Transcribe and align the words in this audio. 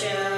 show. 0.00 0.29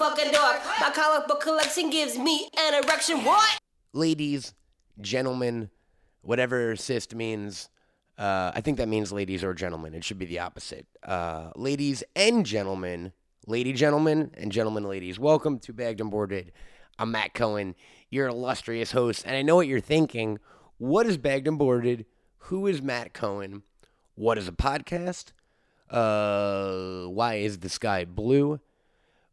Because 0.00 0.12
I'm 0.12 0.16
fucking 0.16 0.32
dork. 0.32 0.60
My 0.80 0.90
comic 0.90 1.28
book 1.28 1.40
collection 1.40 1.90
gives 1.90 2.18
me 2.18 2.48
an 2.58 2.82
erection. 2.84 3.24
What? 3.24 3.58
ladies, 3.92 4.54
gentlemen, 5.00 5.68
whatever 6.22 6.76
cyst 6.76 7.14
means. 7.14 7.68
Uh, 8.16 8.52
I 8.54 8.60
think 8.60 8.76
that 8.76 8.88
means 8.88 9.12
ladies 9.12 9.42
or 9.42 9.54
gentlemen. 9.54 9.94
It 9.94 10.04
should 10.04 10.18
be 10.18 10.26
the 10.26 10.38
opposite. 10.38 10.86
Uh, 11.02 11.50
ladies 11.56 12.04
and 12.14 12.46
gentlemen, 12.46 13.12
lady 13.46 13.72
gentlemen, 13.72 14.30
and 14.34 14.52
gentlemen 14.52 14.84
ladies, 14.84 15.18
welcome 15.18 15.58
to 15.60 15.72
Bagged 15.72 16.00
and 16.00 16.10
Boarded. 16.10 16.52
I'm 16.98 17.10
Matt 17.10 17.34
Cohen, 17.34 17.74
your 18.10 18.28
illustrious 18.28 18.92
host, 18.92 19.24
and 19.26 19.34
I 19.34 19.42
know 19.42 19.56
what 19.56 19.66
you're 19.66 19.80
thinking. 19.80 20.38
What 20.78 21.06
is 21.06 21.16
Bagged 21.16 21.48
and 21.48 21.58
Boarded? 21.58 22.04
Who 22.44 22.66
is 22.66 22.82
Matt 22.82 23.12
Cohen? 23.12 23.62
What 24.14 24.38
is 24.38 24.46
a 24.46 24.52
podcast? 24.52 25.32
Uh, 25.88 27.08
why 27.08 27.36
is 27.36 27.58
the 27.58 27.68
sky 27.68 28.04
blue? 28.04 28.60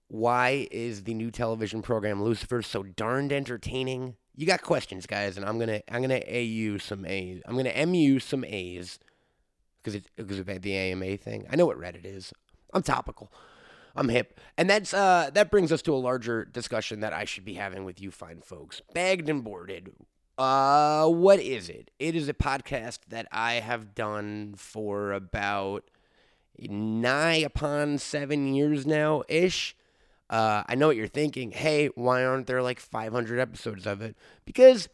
Why 0.08 0.68
is 0.72 1.04
the 1.04 1.14
new 1.14 1.32
television 1.32 1.82
program 1.82 2.24
Lucifer 2.24 2.62
so 2.62 2.84
darned 2.84 3.34
entertaining? 3.34 4.16
You 4.36 4.46
got 4.46 4.62
questions, 4.62 5.06
guys, 5.06 5.38
and 5.38 5.46
I'm 5.46 5.60
gonna 5.60 5.82
I'm 5.90 6.02
gonna 6.02 6.22
a 6.26 6.44
you 6.44 6.80
some 6.80 7.06
A's. 7.06 7.42
I'm 7.46 7.58
gonna 7.58 7.86
mu 7.86 8.20
some 8.20 8.46
A's 8.46 9.00
because 9.82 9.96
it 9.96 10.06
because 10.16 10.40
of 10.40 10.46
the 10.62 10.76
AMA 10.76 11.18
thing. 11.18 11.46
I 11.50 11.56
know 11.56 11.66
what 11.66 11.80
Reddit 11.80 12.06
is. 12.06 12.34
I'm 12.74 12.84
topical. 12.84 13.32
I'm 13.96 14.10
hip, 14.10 14.40
and 14.58 14.70
that's 14.70 14.94
uh 14.94 15.32
that 15.34 15.50
brings 15.50 15.72
us 15.72 15.82
to 15.84 15.94
a 15.94 15.98
larger 15.98 16.46
discussion 16.46 17.00
that 17.00 17.14
I 17.14 17.26
should 17.26 17.46
be 17.46 17.56
having 17.56 17.84
with 17.84 18.00
you 18.00 18.12
fine 18.12 18.42
folks. 18.42 18.82
Bagged 18.94 19.28
and 19.28 19.44
boarded. 19.44 19.92
Uh, 20.38 21.08
what 21.08 21.40
is 21.40 21.68
it? 21.68 21.90
It 21.98 22.16
is 22.16 22.30
a 22.30 22.34
podcast 22.34 23.00
that 23.10 23.28
I 23.32 23.56
have 23.56 23.96
done 23.96 24.54
for 24.56 25.12
about 25.12 25.90
nigh 26.60 27.38
upon 27.38 27.98
seven 27.98 28.54
years 28.54 28.86
now 28.86 29.24
ish. 29.28 29.76
Uh, 30.30 30.64
I 30.68 30.76
know 30.76 30.88
what 30.88 30.96
you're 30.96 31.08
thinking. 31.08 31.52
Hey, 31.52 31.88
why 31.96 32.24
aren't 32.26 32.48
there 32.48 32.62
like 32.62 32.80
500 32.80 33.40
episodes 33.40 33.88
of 33.88 34.02
it? 34.02 34.16
Because 34.46 34.90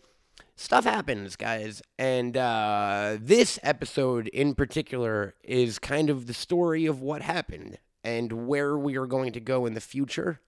stuff 0.56 0.84
happens, 0.84 1.36
guys. 1.36 1.82
And 1.98 2.38
uh, 2.38 3.18
this 3.20 3.60
episode 3.64 4.28
in 4.28 4.56
particular 4.56 5.36
is 5.44 5.80
kind 5.80 6.10
of 6.10 6.28
the 6.28 6.34
story 6.34 6.86
of 6.86 7.02
what 7.02 7.22
happened 7.22 7.80
and 8.04 8.48
where 8.48 8.78
we 8.78 8.98
are 8.98 9.08
going 9.08 9.34
to 9.34 9.40
go 9.40 9.66
in 9.66 9.74
the 9.74 9.82
future. 9.82 10.40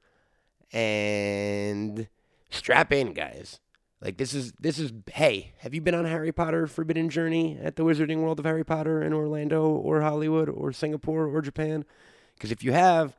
And 0.71 2.07
strap 2.49 2.91
in, 2.91 3.13
guys. 3.13 3.59
Like 4.01 4.17
this 4.17 4.33
is 4.33 4.51
this 4.59 4.77
is 4.77 4.91
hey, 5.11 5.53
have 5.59 5.73
you 5.73 5.81
been 5.81 5.95
on 5.95 6.05
Harry 6.05 6.31
Potter 6.31 6.67
Forbidden 6.67 7.09
Journey 7.09 7.57
at 7.59 7.75
the 7.75 7.83
Wizarding 7.83 8.17
World 8.17 8.39
of 8.39 8.45
Harry 8.45 8.63
Potter 8.63 9.01
in 9.01 9.13
Orlando 9.13 9.65
or 9.67 10.01
Hollywood 10.01 10.49
or 10.49 10.71
Singapore 10.71 11.25
or 11.27 11.41
Japan? 11.41 11.85
Because 12.35 12.51
if 12.51 12.63
you 12.63 12.73
have, 12.73 13.15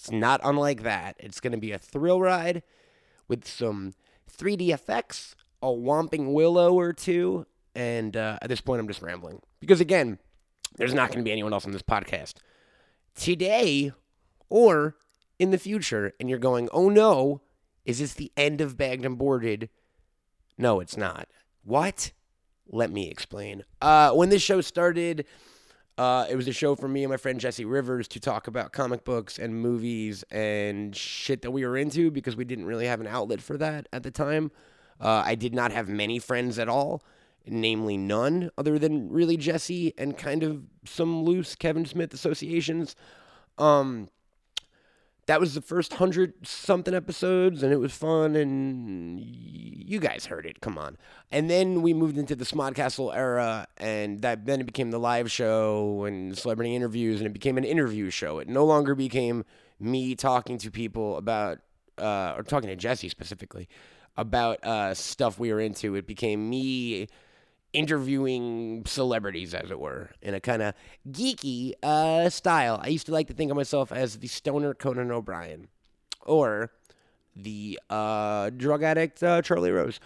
it's 0.00 0.10
not 0.10 0.40
unlike 0.42 0.82
that. 0.84 1.16
It's 1.18 1.40
going 1.40 1.52
to 1.52 1.58
be 1.58 1.72
a 1.72 1.78
thrill 1.78 2.22
ride 2.22 2.62
with 3.28 3.46
some 3.46 3.92
3D 4.34 4.70
effects, 4.70 5.36
a 5.62 5.66
Whomping 5.66 6.32
Willow 6.32 6.72
or 6.72 6.94
two, 6.94 7.44
and 7.74 8.16
uh, 8.16 8.38
at 8.40 8.48
this 8.48 8.62
point, 8.62 8.80
I'm 8.80 8.88
just 8.88 9.02
rambling. 9.02 9.42
Because 9.60 9.78
again, 9.78 10.18
there's 10.76 10.94
not 10.94 11.10
going 11.10 11.18
to 11.18 11.24
be 11.24 11.30
anyone 11.30 11.52
else 11.52 11.66
on 11.66 11.72
this 11.72 11.82
podcast 11.82 12.36
today 13.14 13.92
or 14.48 14.96
in 15.38 15.50
the 15.50 15.58
future, 15.58 16.14
and 16.18 16.30
you're 16.30 16.38
going, 16.38 16.70
oh 16.72 16.88
no, 16.88 17.42
is 17.84 17.98
this 17.98 18.14
the 18.14 18.32
end 18.38 18.62
of 18.62 18.78
Bagged 18.78 19.04
and 19.04 19.18
Boarded? 19.18 19.68
No, 20.56 20.80
it's 20.80 20.96
not. 20.96 21.28
What? 21.62 22.12
Let 22.66 22.90
me 22.90 23.10
explain. 23.10 23.64
Uh, 23.82 24.12
when 24.12 24.30
this 24.30 24.40
show 24.40 24.62
started, 24.62 25.26
uh, 26.00 26.24
it 26.30 26.34
was 26.34 26.48
a 26.48 26.52
show 26.52 26.74
for 26.74 26.88
me 26.88 27.04
and 27.04 27.10
my 27.10 27.18
friend 27.18 27.38
Jesse 27.38 27.66
Rivers 27.66 28.08
to 28.08 28.20
talk 28.20 28.46
about 28.46 28.72
comic 28.72 29.04
books 29.04 29.38
and 29.38 29.54
movies 29.54 30.24
and 30.30 30.96
shit 30.96 31.42
that 31.42 31.50
we 31.50 31.66
were 31.66 31.76
into 31.76 32.10
because 32.10 32.36
we 32.36 32.46
didn't 32.46 32.64
really 32.64 32.86
have 32.86 33.02
an 33.02 33.06
outlet 33.06 33.42
for 33.42 33.58
that 33.58 33.86
at 33.92 34.02
the 34.02 34.10
time. 34.10 34.50
Uh, 34.98 35.22
I 35.26 35.34
did 35.34 35.54
not 35.54 35.72
have 35.72 35.90
many 35.90 36.18
friends 36.18 36.58
at 36.58 36.70
all, 36.70 37.02
namely 37.46 37.98
none, 37.98 38.50
other 38.56 38.78
than 38.78 39.10
really 39.10 39.36
Jesse 39.36 39.92
and 39.98 40.16
kind 40.16 40.42
of 40.42 40.62
some 40.86 41.22
loose 41.22 41.54
Kevin 41.54 41.84
Smith 41.84 42.14
associations. 42.14 42.96
Um, 43.58 44.08
that 45.30 45.38
was 45.38 45.54
the 45.54 45.60
first 45.60 45.94
hundred 45.94 46.34
something 46.42 46.92
episodes, 46.92 47.62
and 47.62 47.72
it 47.72 47.76
was 47.76 47.92
fun, 47.92 48.34
and 48.34 49.20
you 49.20 50.00
guys 50.00 50.26
heard 50.26 50.44
it. 50.44 50.60
Come 50.60 50.76
on. 50.76 50.96
And 51.30 51.48
then 51.48 51.82
we 51.82 51.94
moved 51.94 52.18
into 52.18 52.34
the 52.34 52.44
Smodcastle 52.44 53.14
era, 53.14 53.68
and 53.76 54.22
that 54.22 54.44
then 54.44 54.60
it 54.60 54.66
became 54.66 54.90
the 54.90 54.98
live 54.98 55.30
show 55.30 56.02
and 56.02 56.36
celebrity 56.36 56.74
interviews, 56.74 57.20
and 57.20 57.28
it 57.28 57.32
became 57.32 57.58
an 57.58 57.62
interview 57.62 58.10
show. 58.10 58.40
It 58.40 58.48
no 58.48 58.64
longer 58.64 58.96
became 58.96 59.44
me 59.78 60.16
talking 60.16 60.58
to 60.58 60.68
people 60.68 61.16
about, 61.16 61.58
uh, 61.96 62.34
or 62.36 62.42
talking 62.42 62.68
to 62.68 62.74
Jesse 62.74 63.08
specifically 63.08 63.68
about 64.16 64.64
uh, 64.64 64.94
stuff 64.94 65.38
we 65.38 65.52
were 65.52 65.60
into. 65.60 65.94
It 65.94 66.08
became 66.08 66.50
me 66.50 67.06
interviewing 67.72 68.82
celebrities, 68.86 69.54
as 69.54 69.70
it 69.70 69.78
were, 69.78 70.10
in 70.22 70.34
a 70.34 70.40
kind 70.40 70.62
of 70.62 70.74
geeky 71.10 71.74
uh, 71.82 72.28
style. 72.28 72.80
I 72.82 72.88
used 72.88 73.06
to 73.06 73.12
like 73.12 73.28
to 73.28 73.34
think 73.34 73.50
of 73.50 73.56
myself 73.56 73.92
as 73.92 74.18
the 74.18 74.28
stoner 74.28 74.74
Conan 74.74 75.10
O'Brien 75.10 75.68
or 76.24 76.72
the 77.36 77.78
uh, 77.88 78.50
drug 78.50 78.82
addict 78.82 79.22
uh, 79.22 79.42
Charlie 79.42 79.70
Rose. 79.70 80.00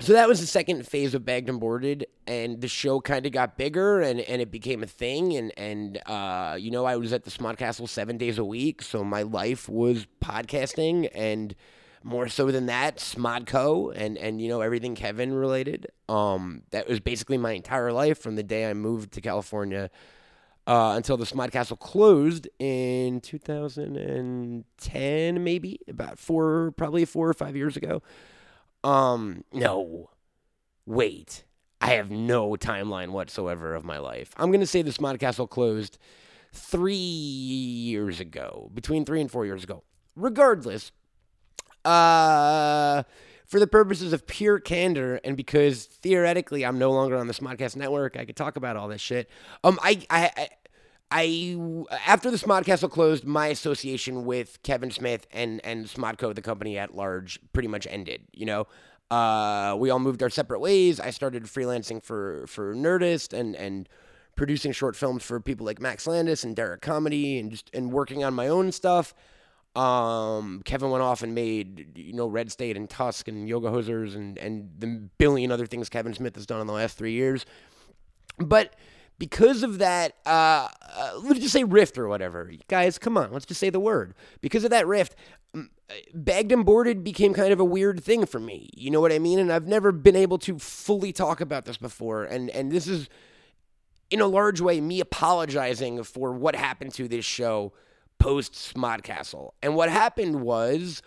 So 0.00 0.14
that 0.14 0.28
was 0.28 0.40
the 0.40 0.46
second 0.46 0.86
phase 0.86 1.14
of 1.14 1.26
Bagged 1.26 1.50
and 1.50 1.60
Boarded, 1.60 2.06
and 2.26 2.62
the 2.62 2.68
show 2.68 3.02
kind 3.02 3.26
of 3.26 3.32
got 3.32 3.58
bigger, 3.58 4.00
and, 4.00 4.20
and 4.20 4.40
it 4.40 4.50
became 4.50 4.82
a 4.82 4.86
thing. 4.86 5.36
And 5.36 5.52
and 5.58 6.00
uh, 6.06 6.56
you 6.58 6.70
know, 6.70 6.86
I 6.86 6.96
was 6.96 7.12
at 7.12 7.24
the 7.24 7.30
Smodcastle 7.30 7.86
seven 7.86 8.16
days 8.16 8.38
a 8.38 8.44
week, 8.44 8.80
so 8.80 9.04
my 9.04 9.22
life 9.22 9.68
was 9.68 10.06
podcasting, 10.22 11.10
and 11.14 11.54
more 12.02 12.28
so 12.28 12.50
than 12.50 12.66
that, 12.66 12.98
Smodco, 12.98 13.92
and 13.94 14.18
and 14.18 14.40
you 14.40 14.48
know 14.48 14.60
everything 14.60 14.94
Kevin 14.94 15.32
related. 15.32 15.86
Um, 16.08 16.62
that 16.70 16.88
was 16.88 17.00
basically 17.00 17.38
my 17.38 17.52
entire 17.52 17.92
life 17.92 18.18
from 18.18 18.36
the 18.36 18.42
day 18.42 18.68
I 18.68 18.74
moved 18.74 19.12
to 19.12 19.20
California 19.20 19.90
uh, 20.66 20.94
until 20.96 21.16
the 21.16 21.26
Smodcastle 21.26 21.78
closed 21.78 22.48
in 22.58 23.20
2010, 23.20 25.44
maybe 25.44 25.80
about 25.88 26.18
four, 26.18 26.72
probably 26.76 27.04
four 27.04 27.28
or 27.28 27.34
five 27.34 27.56
years 27.56 27.76
ago. 27.76 28.02
Um, 28.82 29.44
no, 29.52 30.10
wait, 30.86 31.44
I 31.80 31.94
have 31.94 32.10
no 32.10 32.50
timeline 32.52 33.10
whatsoever 33.10 33.74
of 33.74 33.84
my 33.84 33.98
life. 33.98 34.32
I'm 34.36 34.50
gonna 34.50 34.66
say 34.66 34.82
the 34.82 34.90
Smodcastle 34.90 35.50
closed 35.50 35.98
three 36.52 36.94
years 36.94 38.20
ago, 38.20 38.70
between 38.74 39.04
three 39.04 39.20
and 39.20 39.30
four 39.30 39.46
years 39.46 39.64
ago. 39.64 39.84
Regardless, 40.16 40.92
uh, 41.84 43.02
for 43.46 43.58
the 43.58 43.66
purposes 43.66 44.12
of 44.12 44.26
pure 44.26 44.60
candor 44.60 45.20
and 45.24 45.36
because 45.36 45.86
theoretically 45.86 46.64
I'm 46.64 46.78
no 46.78 46.90
longer 46.90 47.16
on 47.16 47.26
the 47.26 47.34
Smodcast 47.34 47.76
network, 47.76 48.16
I 48.16 48.24
could 48.24 48.36
talk 48.36 48.56
about 48.56 48.76
all 48.76 48.88
this 48.88 49.00
shit. 49.00 49.28
Um, 49.64 49.78
I, 49.82 50.02
I, 50.10 50.30
I, 50.36 50.48
I 51.10 51.86
after 52.06 52.30
the 52.30 52.36
Smodcastle 52.36 52.90
closed, 52.90 53.24
my 53.24 53.48
association 53.48 54.24
with 54.24 54.62
Kevin 54.62 54.90
Smith 54.90 55.26
and 55.32 55.60
and 55.64 55.86
Smodco, 55.86 56.34
the 56.34 56.42
company 56.42 56.78
at 56.78 56.94
large, 56.94 57.40
pretty 57.52 57.68
much 57.68 57.86
ended. 57.90 58.22
You 58.32 58.46
know, 58.46 58.66
uh, 59.10 59.76
we 59.76 59.90
all 59.90 59.98
moved 59.98 60.22
our 60.22 60.30
separate 60.30 60.60
ways. 60.60 61.00
I 61.00 61.10
started 61.10 61.44
freelancing 61.44 62.02
for 62.02 62.46
for 62.46 62.74
Nerdist 62.74 63.32
and 63.32 63.56
and 63.56 63.88
producing 64.36 64.72
short 64.72 64.94
films 64.94 65.24
for 65.24 65.40
people 65.40 65.66
like 65.66 65.80
Max 65.80 66.06
Landis 66.06 66.44
and 66.44 66.54
Derek 66.54 66.80
Comedy 66.80 67.38
and 67.38 67.50
just 67.50 67.70
and 67.74 67.90
working 67.92 68.22
on 68.22 68.32
my 68.32 68.46
own 68.46 68.70
stuff. 68.70 69.12
Um, 69.76 70.62
Kevin 70.64 70.90
went 70.90 71.02
off 71.02 71.22
and 71.22 71.34
made 71.34 71.96
you 71.96 72.12
know 72.12 72.26
Red 72.26 72.50
State 72.50 72.76
and 72.76 72.90
Tusk 72.90 73.28
and 73.28 73.48
Yoga 73.48 73.68
Hosers 73.68 74.16
and 74.16 74.36
and 74.38 74.70
the 74.78 75.08
billion 75.18 75.52
other 75.52 75.66
things 75.66 75.88
Kevin 75.88 76.12
Smith 76.12 76.34
has 76.34 76.46
done 76.46 76.60
in 76.60 76.66
the 76.66 76.72
last 76.72 76.98
three 76.98 77.12
years. 77.12 77.46
But 78.38 78.74
because 79.18 79.62
of 79.62 79.78
that, 79.78 80.14
uh, 80.26 80.66
uh, 80.96 81.20
let's 81.22 81.40
just 81.40 81.52
say 81.52 81.62
rift 81.62 81.98
or 81.98 82.08
whatever, 82.08 82.50
guys, 82.68 82.98
come 82.98 83.18
on, 83.18 83.32
let's 83.32 83.44
just 83.44 83.60
say 83.60 83.70
the 83.70 83.78
word. 83.78 84.14
Because 84.40 84.64
of 84.64 84.70
that 84.70 84.86
rift, 84.86 85.14
mm, 85.54 85.68
bagged 86.14 86.50
and 86.50 86.64
boarded 86.64 87.04
became 87.04 87.34
kind 87.34 87.52
of 87.52 87.60
a 87.60 87.64
weird 87.64 88.02
thing 88.02 88.24
for 88.24 88.40
me. 88.40 88.70
You 88.74 88.90
know 88.90 89.00
what 89.00 89.12
I 89.12 89.18
mean? 89.18 89.38
And 89.38 89.52
I've 89.52 89.68
never 89.68 89.92
been 89.92 90.16
able 90.16 90.38
to 90.38 90.58
fully 90.58 91.12
talk 91.12 91.40
about 91.40 91.66
this 91.66 91.76
before. 91.76 92.24
And 92.24 92.50
and 92.50 92.72
this 92.72 92.88
is 92.88 93.08
in 94.10 94.20
a 94.20 94.26
large 94.26 94.60
way 94.60 94.80
me 94.80 95.00
apologizing 95.00 96.02
for 96.02 96.32
what 96.32 96.56
happened 96.56 96.94
to 96.94 97.06
this 97.06 97.24
show 97.24 97.72
post 98.20 98.52
Smodcastle. 98.54 99.50
And 99.62 99.74
what 99.74 99.88
happened 99.88 100.42
was 100.42 101.02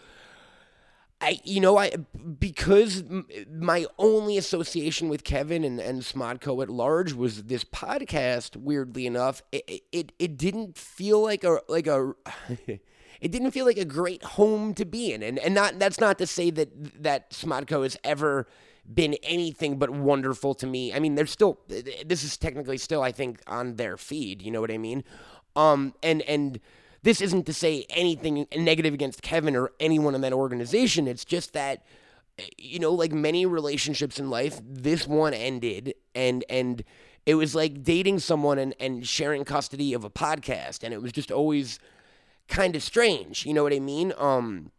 I, 1.24 1.40
you 1.46 1.62
know, 1.62 1.78
I 1.78 1.92
because 2.38 3.02
my 3.50 3.86
only 3.98 4.38
association 4.38 5.08
with 5.08 5.24
Kevin 5.24 5.64
and, 5.64 5.80
and 5.80 6.02
Smodco 6.02 6.62
at 6.62 6.70
large 6.70 7.14
was 7.14 7.44
this 7.44 7.64
podcast. 7.64 8.58
Weirdly 8.58 9.06
enough, 9.06 9.42
it, 9.54 9.84
it 9.94 10.12
it 10.20 10.38
didn't 10.38 10.78
feel 10.78 11.22
like 11.22 11.46
a 11.46 11.62
like 11.70 11.88
a 11.88 12.14
it 12.68 13.32
didn't 13.32 13.52
feel 13.52 13.66
like 13.66 13.78
a 13.78 13.86
great 13.86 14.22
home 14.22 14.74
to 14.74 14.84
be 14.84 15.14
in, 15.14 15.24
and 15.24 15.40
and 15.40 15.56
not 15.56 15.80
that's 15.80 16.02
not 16.02 16.18
to 16.18 16.28
say 16.28 16.50
that 16.50 17.02
that 17.02 17.32
Smodco 17.32 17.84
has 17.84 17.96
ever 18.04 18.46
been 18.94 19.16
anything 19.24 19.78
but 19.78 19.90
wonderful 19.90 20.54
to 20.56 20.68
me. 20.68 20.94
I 20.94 21.00
mean, 21.00 21.16
they're 21.16 21.26
still 21.26 21.58
this 22.06 22.26
is 22.26 22.36
technically 22.36 22.78
still 22.78 23.02
I 23.02 23.14
think 23.14 23.42
on 23.48 23.76
their 23.76 23.96
feed. 23.96 24.42
You 24.42 24.52
know 24.52 24.60
what 24.60 24.72
I 24.72 24.78
mean? 24.78 25.06
Um, 25.56 25.94
and 26.04 26.22
and 26.24 26.60
this 27.04 27.22
isn't 27.22 27.46
to 27.46 27.54
say 27.54 27.86
anything 27.90 28.48
negative 28.56 28.94
against 28.94 29.22
Kevin 29.22 29.56
or 29.56 29.72
anyone 29.80 30.16
in 30.16 30.22
that 30.22 30.34
organization. 30.34 31.08
It's 31.08 31.26
just 31.26 31.54
that 31.54 31.84
you 32.58 32.80
know, 32.80 32.92
like 32.92 33.12
many 33.12 33.46
relationships 33.46 34.20
in 34.20 34.30
life, 34.30 34.60
this 34.66 35.08
one 35.08 35.34
ended 35.34 35.94
and 36.16 36.44
and 36.50 36.84
it 37.26 37.36
was 37.36 37.56
like 37.56 37.84
dating 37.84 38.20
someone 38.20 38.58
and, 38.58 38.76
and 38.80 39.08
sharing 39.08 39.46
custody 39.46 39.94
of 39.94 40.04
a 40.04 40.10
podcast 40.10 40.84
and 40.84 40.94
it 40.94 41.02
was 41.02 41.12
just 41.12 41.32
always 41.32 41.80
kind 42.48 42.76
of 42.76 42.84
strange. 42.84 43.46
You 43.46 43.54
know 43.54 43.64
what 43.64 43.74
I 43.74 43.80
mean? 43.80 44.14
Um 44.18 44.72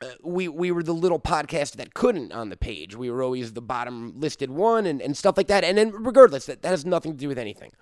uh, 0.00 0.06
we 0.22 0.46
we 0.46 0.70
were 0.70 0.82
the 0.82 0.94
little 0.94 1.18
podcast 1.18 1.72
that 1.76 1.94
couldn't 1.94 2.32
on 2.32 2.50
the 2.50 2.56
page. 2.56 2.94
We 2.94 3.10
were 3.10 3.22
always 3.22 3.54
the 3.54 3.62
bottom 3.62 4.12
listed 4.16 4.50
one 4.50 4.86
and, 4.86 5.00
and 5.00 5.16
stuff 5.16 5.36
like 5.36 5.48
that. 5.48 5.64
And 5.64 5.76
then 5.76 5.90
regardless, 5.90 6.46
that, 6.46 6.62
that 6.62 6.70
has 6.70 6.84
nothing 6.84 7.12
to 7.12 7.18
do 7.18 7.28
with 7.28 7.38
anything. 7.38 7.72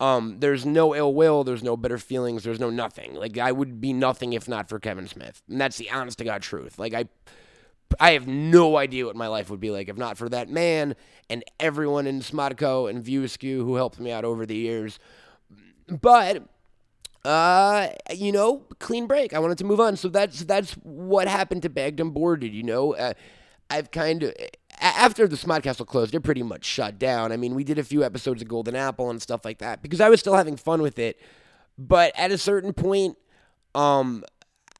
Um, 0.00 0.36
there's 0.38 0.64
no 0.64 0.94
ill 0.94 1.12
will, 1.12 1.42
there's 1.42 1.62
no 1.62 1.76
bitter 1.76 1.98
feelings, 1.98 2.44
there's 2.44 2.60
no 2.60 2.70
nothing. 2.70 3.14
Like 3.14 3.36
I 3.36 3.50
would 3.50 3.80
be 3.80 3.92
nothing 3.92 4.32
if 4.32 4.48
not 4.48 4.68
for 4.68 4.78
Kevin 4.78 5.08
Smith. 5.08 5.42
And 5.48 5.60
that's 5.60 5.76
the 5.76 5.90
honest 5.90 6.18
to 6.18 6.24
God 6.24 6.42
truth. 6.42 6.78
Like 6.78 6.94
I 6.94 7.08
I 7.98 8.12
have 8.12 8.26
no 8.26 8.76
idea 8.76 9.06
what 9.06 9.16
my 9.16 9.28
life 9.28 9.50
would 9.50 9.60
be 9.60 9.70
like 9.70 9.88
if 9.88 9.96
not 9.96 10.18
for 10.18 10.28
that 10.28 10.48
man 10.48 10.94
and 11.30 11.42
everyone 11.58 12.06
in 12.06 12.20
Smodco 12.20 12.88
and 12.88 13.02
View 13.02 13.24
Askew 13.24 13.64
who 13.64 13.76
helped 13.76 13.98
me 13.98 14.12
out 14.12 14.24
over 14.24 14.46
the 14.46 14.56
years. 14.56 14.98
But 15.88 16.46
uh, 17.24 17.88
you 18.14 18.32
know, 18.32 18.64
clean 18.78 19.06
break. 19.06 19.34
I 19.34 19.38
wanted 19.38 19.58
to 19.58 19.64
move 19.64 19.80
on. 19.80 19.96
So 19.96 20.08
that's 20.08 20.44
that's 20.44 20.74
what 20.74 21.28
happened 21.28 21.62
to 21.62 21.68
Bagged 21.68 22.00
and 22.00 22.14
Boarded. 22.14 22.54
You 22.54 22.62
know, 22.62 22.94
uh, 22.94 23.14
I've 23.68 23.90
kind 23.90 24.22
of 24.22 24.34
after 24.96 25.26
the 25.26 25.36
Smodcastle 25.36 25.86
closed, 25.86 26.14
it 26.14 26.20
pretty 26.20 26.42
much 26.42 26.64
shut 26.64 26.98
down. 26.98 27.32
I 27.32 27.36
mean, 27.36 27.54
we 27.54 27.64
did 27.64 27.78
a 27.78 27.84
few 27.84 28.04
episodes 28.04 28.42
of 28.42 28.48
Golden 28.48 28.76
Apple 28.76 29.10
and 29.10 29.20
stuff 29.20 29.44
like 29.44 29.58
that 29.58 29.82
because 29.82 30.00
I 30.00 30.08
was 30.08 30.20
still 30.20 30.34
having 30.34 30.56
fun 30.56 30.82
with 30.82 30.98
it. 30.98 31.20
But 31.78 32.12
at 32.16 32.32
a 32.32 32.38
certain 32.38 32.72
point, 32.72 33.16
um, 33.74 34.24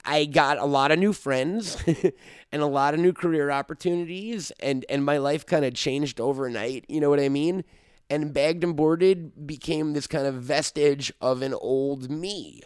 I 0.04 0.24
got 0.24 0.58
a 0.58 0.64
lot 0.64 0.90
of 0.90 0.98
new 0.98 1.12
friends 1.12 1.82
and 2.52 2.62
a 2.62 2.66
lot 2.66 2.94
of 2.94 3.00
new 3.00 3.12
career 3.12 3.50
opportunities, 3.50 4.50
and 4.60 4.84
and 4.88 5.04
my 5.04 5.18
life 5.18 5.46
kind 5.46 5.64
of 5.64 5.74
changed 5.74 6.20
overnight. 6.20 6.84
You 6.88 7.00
know 7.00 7.10
what 7.10 7.20
I 7.20 7.28
mean? 7.28 7.64
And 8.10 8.32
bagged 8.32 8.64
and 8.64 8.74
boarded 8.74 9.46
became 9.46 9.92
this 9.92 10.06
kind 10.06 10.26
of 10.26 10.36
vestige 10.36 11.12
of 11.20 11.42
an 11.42 11.52
old 11.54 12.10
me. 12.10 12.62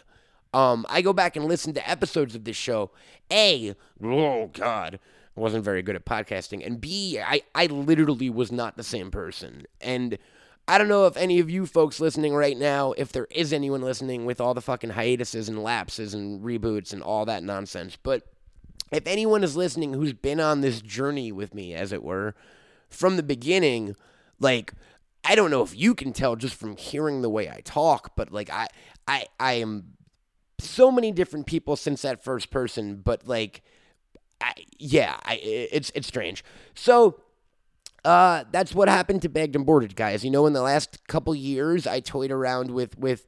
Um, 0.53 0.85
I 0.87 1.01
go 1.01 1.13
back 1.13 1.35
and 1.35 1.45
listen 1.45 1.73
to 1.73 1.89
episodes 1.89 2.35
of 2.35 2.45
this 2.45 2.55
show. 2.55 2.91
A, 3.31 3.75
oh 4.01 4.47
God, 4.53 4.99
I 5.35 5.39
wasn't 5.39 5.63
very 5.63 5.81
good 5.81 5.95
at 5.95 6.05
podcasting. 6.05 6.65
And 6.65 6.79
B, 6.79 7.19
I, 7.19 7.41
I 7.55 7.65
literally 7.65 8.29
was 8.29 8.51
not 8.51 8.77
the 8.77 8.83
same 8.83 9.09
person. 9.09 9.65
And 9.81 10.17
I 10.67 10.77
don't 10.77 10.87
know 10.87 11.07
if 11.07 11.17
any 11.17 11.39
of 11.39 11.49
you 11.49 11.65
folks 11.65 11.99
listening 11.99 12.35
right 12.35 12.57
now, 12.57 12.93
if 12.93 13.11
there 13.11 13.27
is 13.31 13.51
anyone 13.51 13.81
listening 13.81 14.25
with 14.25 14.39
all 14.39 14.53
the 14.53 14.61
fucking 14.61 14.91
hiatuses 14.91 15.49
and 15.49 15.61
lapses 15.61 16.13
and 16.13 16.41
reboots 16.41 16.93
and 16.93 17.01
all 17.01 17.25
that 17.25 17.43
nonsense, 17.43 17.97
but 18.01 18.23
if 18.91 19.07
anyone 19.07 19.43
is 19.43 19.57
listening 19.57 19.93
who's 19.93 20.13
been 20.13 20.39
on 20.39 20.61
this 20.61 20.81
journey 20.81 21.31
with 21.31 21.53
me, 21.53 21.73
as 21.73 21.91
it 21.91 22.03
were, 22.03 22.35
from 22.89 23.17
the 23.17 23.23
beginning, 23.23 23.95
like, 24.39 24.73
I 25.25 25.35
don't 25.35 25.51
know 25.51 25.63
if 25.63 25.75
you 25.75 25.95
can 25.95 26.13
tell 26.13 26.35
just 26.35 26.55
from 26.55 26.77
hearing 26.77 27.21
the 27.21 27.29
way 27.29 27.49
I 27.49 27.61
talk, 27.61 28.15
but 28.15 28.31
like 28.31 28.49
I 28.49 28.67
I 29.07 29.25
I 29.39 29.53
am 29.53 29.93
so 30.59 30.91
many 30.91 31.11
different 31.11 31.45
people 31.45 31.75
since 31.75 32.01
that 32.03 32.23
first 32.23 32.51
person, 32.51 32.97
but 32.97 33.27
like 33.27 33.63
I, 34.43 34.53
yeah, 34.77 35.17
I, 35.23 35.35
it's 35.35 35.91
it's 35.95 36.07
strange. 36.07 36.43
So 36.75 37.19
uh, 38.05 38.43
that's 38.51 38.75
what 38.75 38.89
happened 38.89 39.21
to 39.21 39.29
Bagged 39.29 39.55
and 39.55 39.65
Boarded, 39.65 39.95
guys. 39.95 40.23
You 40.25 40.31
know, 40.31 40.45
in 40.45 40.53
the 40.53 40.61
last 40.61 41.07
couple 41.07 41.33
years, 41.33 41.87
I 41.87 41.99
toyed 41.99 42.31
around 42.31 42.71
with 42.71 42.97
with. 42.97 43.27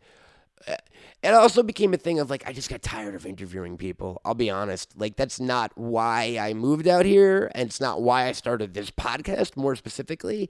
Uh, 0.68 0.76
it 1.24 1.34
also 1.34 1.64
became 1.64 1.94
a 1.94 1.98
thing 1.98 2.20
of 2.20 2.30
like 2.30 2.48
I 2.48 2.54
just 2.54 2.70
got 2.70 2.82
tired 2.82 3.16
of 3.16 3.26
interviewing 3.26 3.78
people. 3.78 4.22
I'll 4.26 4.36
be 4.36 4.50
honest. 4.50 4.94
Like 4.98 5.16
that's 5.16 5.40
not 5.40 5.72
why 5.76 6.38
I 6.40 6.54
moved 6.54 6.88
out 6.88 7.06
here, 7.06 7.52
and 7.56 7.68
it's 7.68 7.82
not 7.82 8.02
why 8.02 8.28
I 8.28 8.32
started 8.34 8.74
this 8.74 8.92
podcast. 8.92 9.56
More 9.56 9.76
specifically, 9.76 10.50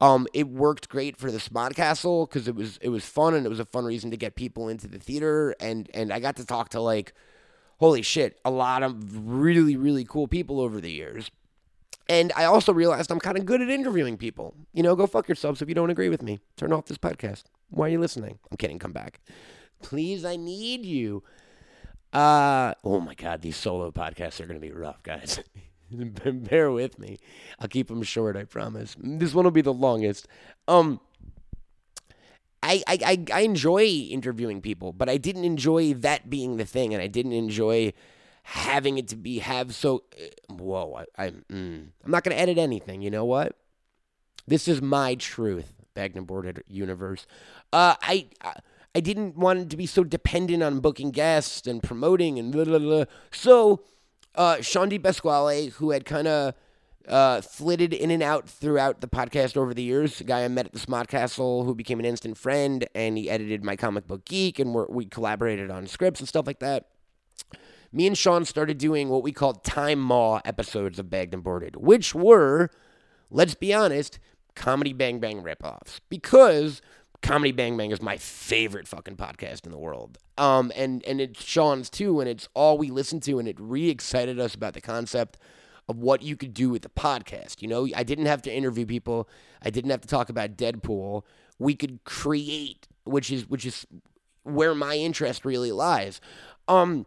um, 0.00 0.26
it 0.32 0.48
worked 0.48 0.88
great 0.88 1.16
for 1.16 1.30
the 1.30 1.38
Smodcastle 1.38 2.28
because 2.28 2.48
it 2.48 2.54
was 2.54 2.78
it 2.78 2.88
was 2.88 3.04
fun 3.04 3.34
and 3.34 3.44
it 3.44 3.48
was 3.48 3.60
a 3.60 3.64
fun 3.64 3.84
reason 3.84 4.10
to 4.10 4.16
get 4.16 4.34
people 4.34 4.68
into 4.68 4.88
the 4.88 4.98
theater, 4.98 5.54
and 5.60 5.90
and 5.94 6.12
I 6.12 6.20
got 6.20 6.36
to 6.36 6.46
talk 6.46 6.70
to 6.70 6.80
like 6.80 7.12
holy 7.78 8.02
shit, 8.02 8.38
a 8.44 8.50
lot 8.50 8.82
of 8.82 9.28
really, 9.28 9.76
really 9.76 10.04
cool 10.04 10.28
people 10.28 10.60
over 10.60 10.80
the 10.80 10.90
years. 10.90 11.30
And 12.08 12.32
I 12.36 12.44
also 12.44 12.72
realized 12.72 13.10
I'm 13.10 13.20
kind 13.20 13.36
of 13.36 13.44
good 13.44 13.60
at 13.60 13.68
interviewing 13.68 14.16
people. 14.16 14.54
You 14.72 14.82
know, 14.82 14.96
go 14.96 15.06
fuck 15.06 15.28
yourselves 15.28 15.60
if 15.60 15.68
you 15.68 15.74
don't 15.74 15.90
agree 15.90 16.08
with 16.08 16.22
me. 16.22 16.40
Turn 16.56 16.72
off 16.72 16.86
this 16.86 16.98
podcast. 16.98 17.44
Why 17.70 17.86
are 17.86 17.90
you 17.90 18.00
listening? 18.00 18.38
I'm 18.50 18.56
kidding. 18.56 18.78
Come 18.78 18.92
back. 18.92 19.20
Please, 19.82 20.24
I 20.24 20.36
need 20.36 20.86
you. 20.86 21.22
Uh, 22.12 22.72
oh 22.82 23.00
my 23.00 23.14
God, 23.14 23.42
these 23.42 23.56
solo 23.56 23.90
podcasts 23.90 24.40
are 24.40 24.46
going 24.46 24.60
to 24.60 24.66
be 24.66 24.72
rough, 24.72 25.02
guys. 25.02 25.40
Bear 25.90 26.70
with 26.70 26.98
me. 26.98 27.18
I'll 27.60 27.68
keep 27.68 27.88
them 27.88 28.02
short, 28.02 28.36
I 28.36 28.44
promise. 28.44 28.96
This 28.98 29.34
one 29.34 29.44
will 29.44 29.50
be 29.50 29.60
the 29.60 29.72
longest. 29.72 30.26
Um, 30.66 31.00
I, 32.62 32.82
I, 32.86 33.24
I 33.32 33.40
enjoy 33.40 33.84
interviewing 33.84 34.60
people, 34.60 34.92
but 34.92 35.08
I 35.08 35.16
didn't 35.16 35.44
enjoy 35.44 35.94
that 35.94 36.28
being 36.28 36.56
the 36.56 36.64
thing, 36.64 36.92
and 36.92 37.02
I 37.02 37.06
didn't 37.06 37.32
enjoy 37.32 37.92
having 38.42 38.98
it 38.98 39.08
to 39.08 39.16
be 39.16 39.38
have 39.38 39.74
so. 39.74 40.04
Uh, 40.20 40.54
whoa, 40.54 41.04
I, 41.18 41.26
I 41.26 41.30
mm, 41.30 41.88
I'm 42.04 42.10
not 42.10 42.24
gonna 42.24 42.36
edit 42.36 42.58
anything. 42.58 43.02
You 43.02 43.10
know 43.10 43.24
what? 43.24 43.56
This 44.46 44.66
is 44.66 44.80
my 44.82 45.14
truth, 45.14 45.72
boarded 45.94 46.62
universe. 46.66 47.26
Uh, 47.72 47.94
I, 48.02 48.28
I 48.42 48.54
I 48.94 49.00
didn't 49.00 49.36
want 49.36 49.60
it 49.60 49.70
to 49.70 49.76
be 49.76 49.86
so 49.86 50.02
dependent 50.02 50.62
on 50.62 50.80
booking 50.80 51.10
guests 51.10 51.66
and 51.66 51.82
promoting 51.82 52.38
and 52.38 52.50
blah 52.50 52.64
blah 52.64 52.78
blah. 52.78 53.04
So, 53.30 53.82
uh, 54.34 54.60
Sean 54.62 54.88
Di 54.88 54.98
Pasquale, 54.98 55.68
who 55.68 55.90
had 55.90 56.04
kind 56.04 56.26
of 56.26 56.54
uh, 57.08 57.40
flitted 57.40 57.92
in 57.92 58.10
and 58.10 58.22
out 58.22 58.48
throughout 58.48 59.00
the 59.00 59.08
podcast 59.08 59.56
over 59.56 59.72
the 59.72 59.82
years. 59.82 60.20
A 60.20 60.24
guy 60.24 60.44
I 60.44 60.48
met 60.48 60.66
at 60.66 60.72
the 60.72 60.78
Smodcastle 60.78 61.64
who 61.64 61.74
became 61.74 61.98
an 61.98 62.04
instant 62.04 62.36
friend, 62.36 62.86
and 62.94 63.16
he 63.16 63.30
edited 63.30 63.64
my 63.64 63.76
comic 63.76 64.06
book 64.06 64.24
geek, 64.24 64.58
and 64.58 64.74
we 64.88 65.06
collaborated 65.06 65.70
on 65.70 65.86
scripts 65.86 66.20
and 66.20 66.28
stuff 66.28 66.46
like 66.46 66.60
that. 66.60 66.88
Me 67.90 68.06
and 68.06 68.18
Sean 68.18 68.44
started 68.44 68.76
doing 68.76 69.08
what 69.08 69.22
we 69.22 69.32
called 69.32 69.64
time 69.64 69.98
maw 69.98 70.40
episodes 70.44 70.98
of 70.98 71.08
Bagged 71.08 71.32
and 71.32 71.42
Boarded, 71.42 71.76
which 71.76 72.14
were, 72.14 72.70
let's 73.30 73.54
be 73.54 73.72
honest, 73.72 74.18
comedy 74.54 74.92
bang 74.92 75.20
bang 75.20 75.42
ripoffs 75.42 76.00
because 76.10 76.82
comedy 77.22 77.52
bang 77.52 77.76
bang 77.76 77.90
is 77.90 78.02
my 78.02 78.16
favorite 78.16 78.86
fucking 78.88 79.16
podcast 79.16 79.64
in 79.64 79.72
the 79.72 79.78
world. 79.78 80.18
Um, 80.36 80.70
and 80.76 81.02
and 81.04 81.20
it's 81.20 81.42
Sean's 81.42 81.88
too, 81.88 82.20
and 82.20 82.28
it's 82.28 82.48
all 82.54 82.76
we 82.76 82.90
listen 82.90 83.20
to, 83.20 83.38
and 83.38 83.48
it 83.48 83.56
re 83.58 83.88
excited 83.88 84.38
us 84.38 84.54
about 84.54 84.74
the 84.74 84.80
concept 84.82 85.38
of 85.88 85.98
what 85.98 86.22
you 86.22 86.36
could 86.36 86.52
do 86.52 86.68
with 86.70 86.82
the 86.82 86.88
podcast. 86.88 87.62
You 87.62 87.68
know, 87.68 87.88
I 87.94 88.02
didn't 88.02 88.26
have 88.26 88.42
to 88.42 88.54
interview 88.54 88.86
people. 88.86 89.28
I 89.62 89.70
didn't 89.70 89.90
have 89.90 90.02
to 90.02 90.08
talk 90.08 90.28
about 90.28 90.56
Deadpool. 90.56 91.22
We 91.58 91.74
could 91.74 92.04
create, 92.04 92.86
which 93.04 93.30
is 93.30 93.48
which 93.48 93.64
is 93.64 93.86
where 94.42 94.74
my 94.74 94.96
interest 94.96 95.44
really 95.44 95.72
lies. 95.72 96.20
Um 96.66 97.06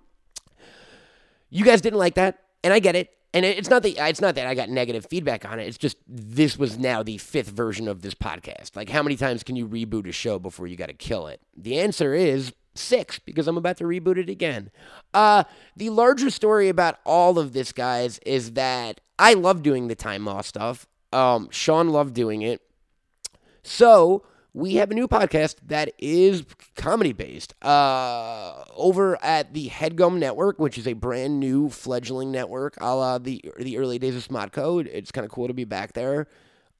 you 1.49 1.65
guys 1.65 1.81
didn't 1.81 1.99
like 1.99 2.15
that, 2.15 2.39
and 2.63 2.73
I 2.73 2.79
get 2.79 2.95
it. 2.95 3.09
And 3.33 3.45
it's 3.45 3.69
not 3.69 3.83
that 3.83 3.97
it's 4.09 4.19
not 4.19 4.35
that 4.35 4.47
I 4.47 4.55
got 4.55 4.69
negative 4.69 5.05
feedback 5.05 5.45
on 5.45 5.59
it. 5.59 5.67
It's 5.67 5.77
just 5.77 5.97
this 6.07 6.57
was 6.57 6.77
now 6.77 7.01
the 7.01 7.17
fifth 7.17 7.49
version 7.49 7.87
of 7.87 8.01
this 8.01 8.13
podcast. 8.13 8.75
Like 8.75 8.89
how 8.89 9.03
many 9.03 9.15
times 9.15 9.43
can 9.43 9.55
you 9.55 9.67
reboot 9.67 10.07
a 10.07 10.11
show 10.11 10.37
before 10.37 10.67
you 10.67 10.75
got 10.75 10.87
to 10.87 10.93
kill 10.93 11.27
it? 11.27 11.39
The 11.55 11.79
answer 11.79 12.13
is 12.13 12.53
six 12.73 13.19
because 13.19 13.47
I'm 13.47 13.57
about 13.57 13.77
to 13.77 13.83
reboot 13.83 14.17
it 14.17 14.29
again. 14.29 14.71
Uh, 15.13 15.43
the 15.75 15.89
larger 15.89 16.29
story 16.29 16.69
about 16.69 16.99
all 17.05 17.37
of 17.37 17.53
this, 17.53 17.71
guys, 17.71 18.19
is 18.25 18.53
that 18.53 19.01
I 19.19 19.33
love 19.33 19.63
doing 19.63 19.87
the 19.87 19.95
time 19.95 20.27
off 20.27 20.45
stuff. 20.45 20.87
Um, 21.13 21.49
Sean 21.51 21.89
loved 21.89 22.13
doing 22.13 22.41
it. 22.41 22.61
So 23.63 24.23
we 24.53 24.75
have 24.75 24.91
a 24.91 24.93
new 24.93 25.07
podcast 25.07 25.55
that 25.67 25.93
is 25.97 26.43
comedy 26.75 27.13
based 27.13 27.53
uh, 27.63 28.63
over 28.75 29.21
at 29.23 29.53
the 29.53 29.69
Headgum 29.69 30.17
Network, 30.17 30.59
which 30.59 30.77
is 30.77 30.87
a 30.87 30.93
brand 30.93 31.39
new 31.39 31.69
fledgling 31.69 32.31
network, 32.31 32.75
a 32.81 32.95
la 32.95 33.17
the 33.17 33.43
the 33.59 33.77
early 33.77 33.99
days 33.99 34.15
of 34.15 34.27
Smodco. 34.27 34.85
It's 34.85 35.11
kind 35.11 35.25
of 35.25 35.31
cool 35.31 35.47
to 35.47 35.53
be 35.53 35.63
back 35.63 35.93
there. 35.93 36.27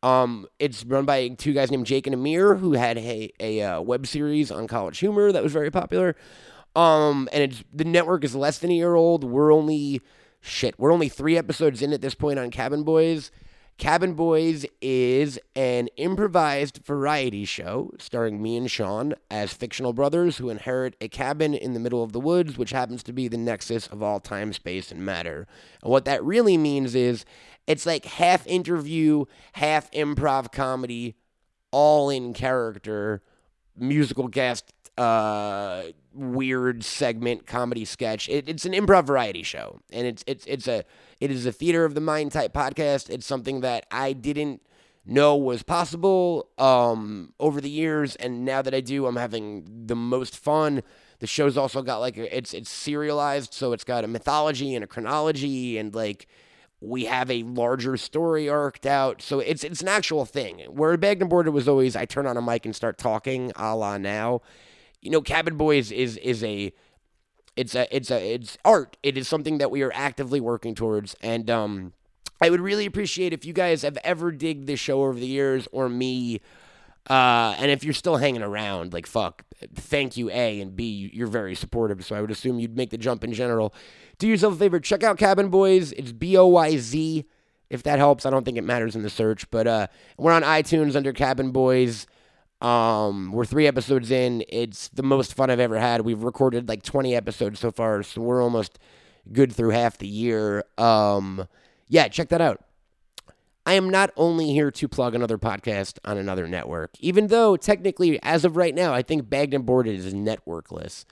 Um, 0.03 0.47
it's 0.59 0.83
run 0.85 1.05
by 1.05 1.29
two 1.29 1.53
guys 1.53 1.69
named 1.69 1.85
Jake 1.85 2.07
and 2.07 2.13
Amir, 2.13 2.55
who 2.55 2.73
had 2.73 2.97
a, 2.97 3.31
a 3.39 3.61
uh, 3.61 3.81
web 3.81 4.07
series 4.07 4.51
on 4.51 4.67
college 4.67 4.99
humor 4.99 5.31
that 5.31 5.43
was 5.43 5.53
very 5.53 5.69
popular. 5.69 6.15
Um, 6.75 7.29
and 7.31 7.43
it's 7.43 7.63
the 7.73 7.85
network 7.85 8.23
is 8.23 8.35
less 8.35 8.57
than 8.57 8.71
a 8.71 8.75
year 8.75 8.95
old. 8.95 9.23
We're 9.23 9.53
only 9.53 10.01
shit. 10.39 10.79
We're 10.79 10.93
only 10.93 11.09
three 11.09 11.37
episodes 11.37 11.81
in 11.81 11.93
at 11.93 12.01
this 12.01 12.15
point 12.15 12.39
on 12.39 12.49
Cabin 12.49 12.83
Boys. 12.83 13.31
Cabin 13.77 14.13
Boys 14.13 14.63
is 14.79 15.39
an 15.55 15.87
improvised 15.97 16.85
variety 16.85 17.45
show 17.45 17.91
starring 17.97 18.39
me 18.41 18.55
and 18.55 18.69
Sean 18.69 19.15
as 19.31 19.53
fictional 19.53 19.91
brothers 19.91 20.37
who 20.37 20.49
inherit 20.49 20.95
a 21.01 21.07
cabin 21.07 21.55
in 21.55 21.73
the 21.73 21.79
middle 21.79 22.03
of 22.03 22.11
the 22.11 22.19
woods, 22.19 22.59
which 22.59 22.69
happens 22.71 23.01
to 23.03 23.13
be 23.13 23.27
the 23.27 23.37
nexus 23.37 23.87
of 23.87 24.03
all 24.03 24.19
time, 24.19 24.53
space, 24.53 24.91
and 24.91 25.03
matter. 25.03 25.47
And 25.81 25.91
what 25.91 26.05
that 26.05 26.23
really 26.23 26.57
means 26.57 26.93
is 26.93 27.25
it's 27.67 27.85
like 27.85 28.05
half 28.05 28.45
interview, 28.47 29.25
half 29.53 29.91
improv 29.91 30.51
comedy, 30.51 31.15
all 31.71 32.09
in 32.09 32.33
character, 32.33 33.21
musical 33.77 34.27
guest, 34.27 34.73
uh, 34.97 35.83
weird 36.13 36.83
segment 36.83 37.45
comedy 37.45 37.85
sketch. 37.85 38.27
It, 38.29 38.49
it's 38.49 38.65
an 38.65 38.73
improv 38.73 39.05
variety 39.05 39.43
show, 39.43 39.79
and 39.91 40.05
it's 40.05 40.23
it's 40.27 40.45
it's 40.45 40.67
a 40.67 40.83
it 41.19 41.31
is 41.31 41.45
a 41.45 41.51
theater 41.51 41.85
of 41.85 41.95
the 41.95 42.01
mind 42.01 42.31
type 42.31 42.53
podcast. 42.53 43.09
It's 43.09 43.25
something 43.25 43.61
that 43.61 43.85
I 43.91 44.13
didn't 44.13 44.61
know 45.05 45.35
was 45.35 45.63
possible 45.63 46.49
um, 46.57 47.33
over 47.39 47.61
the 47.61 47.69
years, 47.69 48.15
and 48.17 48.45
now 48.45 48.61
that 48.61 48.73
I 48.73 48.81
do, 48.81 49.07
I'm 49.07 49.15
having 49.15 49.85
the 49.87 49.95
most 49.95 50.37
fun. 50.37 50.83
The 51.19 51.27
show's 51.27 51.57
also 51.57 51.81
got 51.81 51.97
like 51.97 52.17
a, 52.17 52.35
it's 52.35 52.53
it's 52.53 52.69
serialized, 52.69 53.53
so 53.53 53.73
it's 53.73 53.83
got 53.83 54.03
a 54.03 54.07
mythology 54.07 54.75
and 54.75 54.83
a 54.83 54.87
chronology, 54.87 55.77
and 55.77 55.93
like 55.95 56.27
we 56.81 57.05
have 57.05 57.29
a 57.29 57.43
larger 57.43 57.95
story 57.95 58.49
arced 58.49 58.87
out. 58.87 59.21
So 59.21 59.39
it's 59.39 59.63
it's 59.63 59.81
an 59.81 59.87
actual 59.87 60.25
thing. 60.25 60.59
Where 60.69 60.97
Bagged 60.97 61.21
and 61.21 61.29
Boarded 61.29 61.53
was 61.53 61.67
always 61.67 61.95
I 61.95 62.05
turn 62.05 62.25
on 62.25 62.37
a 62.37 62.41
mic 62.41 62.65
and 62.65 62.75
start 62.75 62.97
talking, 62.97 63.51
a 63.55 63.75
la 63.75 63.97
now. 63.97 64.41
You 64.99 65.11
know, 65.11 65.21
Cabin 65.21 65.57
Boys 65.57 65.91
is 65.91 66.17
is 66.17 66.43
a 66.43 66.73
it's 67.55 67.75
a 67.75 67.95
it's 67.95 68.09
a 68.09 68.33
it's 68.33 68.57
art. 68.65 68.97
It 69.03 69.17
is 69.17 69.27
something 69.27 69.59
that 69.59 69.71
we 69.71 69.83
are 69.83 69.91
actively 69.93 70.41
working 70.41 70.73
towards, 70.73 71.15
and 71.21 71.49
um, 71.49 71.93
I 72.41 72.49
would 72.49 72.61
really 72.61 72.87
appreciate 72.87 73.31
if 73.31 73.45
you 73.45 73.53
guys 73.53 73.83
have 73.83 73.97
ever 74.03 74.31
digged 74.31 74.65
this 74.65 74.79
show 74.79 75.03
over 75.03 75.19
the 75.19 75.27
years 75.27 75.67
or 75.71 75.87
me. 75.87 76.41
Uh, 77.09 77.55
and 77.57 77.71
if 77.71 77.83
you're 77.83 77.93
still 77.93 78.17
hanging 78.17 78.43
around, 78.43 78.93
like 78.93 79.07
fuck, 79.07 79.43
thank 79.73 80.17
you, 80.17 80.29
A, 80.29 80.61
and 80.61 80.75
B, 80.75 81.09
you're 81.13 81.27
very 81.27 81.55
supportive. 81.55 82.05
So 82.05 82.15
I 82.15 82.21
would 82.21 82.31
assume 82.31 82.59
you'd 82.59 82.77
make 82.77 82.91
the 82.91 82.97
jump 82.97 83.23
in 83.23 83.33
general. 83.33 83.73
Do 84.19 84.27
yourself 84.27 84.53
a 84.55 84.57
favor, 84.57 84.79
check 84.79 85.03
out 85.03 85.17
Cabin 85.17 85.49
Boys. 85.49 85.91
It's 85.93 86.11
B 86.11 86.37
O 86.37 86.47
Y 86.47 86.77
Z. 86.77 87.25
If 87.69 87.83
that 87.83 87.99
helps, 87.99 88.25
I 88.25 88.29
don't 88.29 88.43
think 88.43 88.57
it 88.57 88.63
matters 88.63 88.95
in 88.95 89.01
the 89.01 89.09
search, 89.09 89.49
but 89.49 89.65
uh, 89.65 89.87
we're 90.17 90.33
on 90.33 90.43
iTunes 90.43 90.95
under 90.95 91.13
Cabin 91.13 91.51
Boys. 91.51 92.05
Um, 92.59 93.31
we're 93.31 93.45
three 93.45 93.65
episodes 93.65 94.11
in. 94.11 94.43
It's 94.47 94.89
the 94.89 95.03
most 95.03 95.33
fun 95.33 95.49
I've 95.49 95.59
ever 95.59 95.79
had. 95.79 96.01
We've 96.01 96.21
recorded 96.21 96.69
like 96.69 96.83
20 96.83 97.15
episodes 97.15 97.59
so 97.59 97.71
far, 97.71 98.03
so 98.03 98.21
we're 98.21 98.43
almost 98.43 98.77
good 99.31 99.51
through 99.53 99.69
half 99.69 99.97
the 99.97 100.07
year. 100.07 100.65
Um, 100.77 101.47
yeah, 101.87 102.07
check 102.07 102.29
that 102.29 102.41
out. 102.41 102.61
I 103.65 103.73
am 103.73 103.89
not 103.89 104.11
only 104.17 104.47
here 104.51 104.71
to 104.71 104.87
plug 104.87 105.13
another 105.13 105.37
podcast 105.37 105.99
on 106.03 106.17
another 106.17 106.47
network, 106.47 106.91
even 106.99 107.27
though 107.27 107.55
technically, 107.55 108.21
as 108.23 108.43
of 108.43 108.57
right 108.57 108.73
now, 108.73 108.93
I 108.93 109.01
think 109.01 109.29
Bagged 109.29 109.53
and 109.53 109.65
Boarded 109.65 109.99
is 109.99 110.13
networkless. 110.13 111.05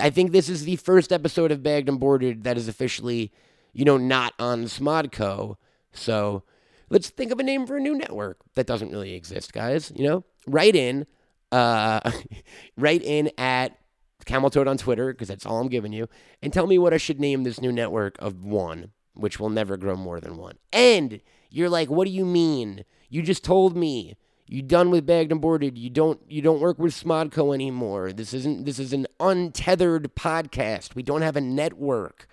I 0.00 0.10
think 0.10 0.32
this 0.32 0.48
is 0.48 0.64
the 0.64 0.76
first 0.76 1.12
episode 1.12 1.52
of 1.52 1.62
Bagged 1.62 1.88
and 1.88 2.00
Boarded 2.00 2.44
that 2.44 2.56
is 2.56 2.68
officially, 2.68 3.32
you 3.72 3.84
know, 3.84 3.98
not 3.98 4.32
on 4.38 4.64
Smodco. 4.64 5.56
So 5.92 6.42
let's 6.88 7.10
think 7.10 7.32
of 7.32 7.38
a 7.38 7.42
name 7.42 7.66
for 7.66 7.76
a 7.76 7.80
new 7.80 7.94
network 7.94 8.38
that 8.54 8.66
doesn't 8.66 8.90
really 8.90 9.14
exist, 9.14 9.52
guys. 9.52 9.92
You 9.94 10.08
know, 10.08 10.24
write 10.46 10.74
in, 10.74 11.06
uh, 11.52 12.10
write 12.78 13.02
in 13.02 13.30
at 13.36 13.78
Camel 14.24 14.50
Toad 14.50 14.68
on 14.68 14.78
Twitter 14.78 15.12
because 15.12 15.28
that's 15.28 15.44
all 15.46 15.60
I'm 15.60 15.68
giving 15.68 15.92
you, 15.92 16.08
and 16.42 16.50
tell 16.50 16.66
me 16.66 16.78
what 16.78 16.94
I 16.94 16.98
should 16.98 17.20
name 17.20 17.44
this 17.44 17.60
new 17.60 17.72
network 17.72 18.16
of 18.20 18.42
one, 18.42 18.92
which 19.14 19.38
will 19.38 19.50
never 19.50 19.76
grow 19.76 19.96
more 19.96 20.20
than 20.20 20.38
one. 20.38 20.56
And 20.72 21.20
you're 21.50 21.68
like, 21.68 21.90
what 21.90 22.06
do 22.06 22.10
you 22.10 22.24
mean? 22.24 22.84
You 23.08 23.22
just 23.22 23.44
told 23.44 23.76
me 23.76 24.16
you 24.46 24.62
done 24.62 24.90
with 24.90 25.06
bagged 25.06 25.32
and 25.32 25.40
boarded. 25.40 25.76
You 25.76 25.90
don't 25.90 26.20
you 26.28 26.42
don't 26.42 26.60
work 26.60 26.78
with 26.78 26.92
Smodco 26.94 27.54
anymore. 27.54 28.12
This 28.12 28.32
isn't 28.32 28.64
this 28.64 28.78
is 28.78 28.92
an 28.92 29.06
untethered 29.20 30.14
podcast. 30.14 30.94
We 30.94 31.02
don't 31.02 31.22
have 31.22 31.36
a 31.36 31.40
network. 31.40 32.26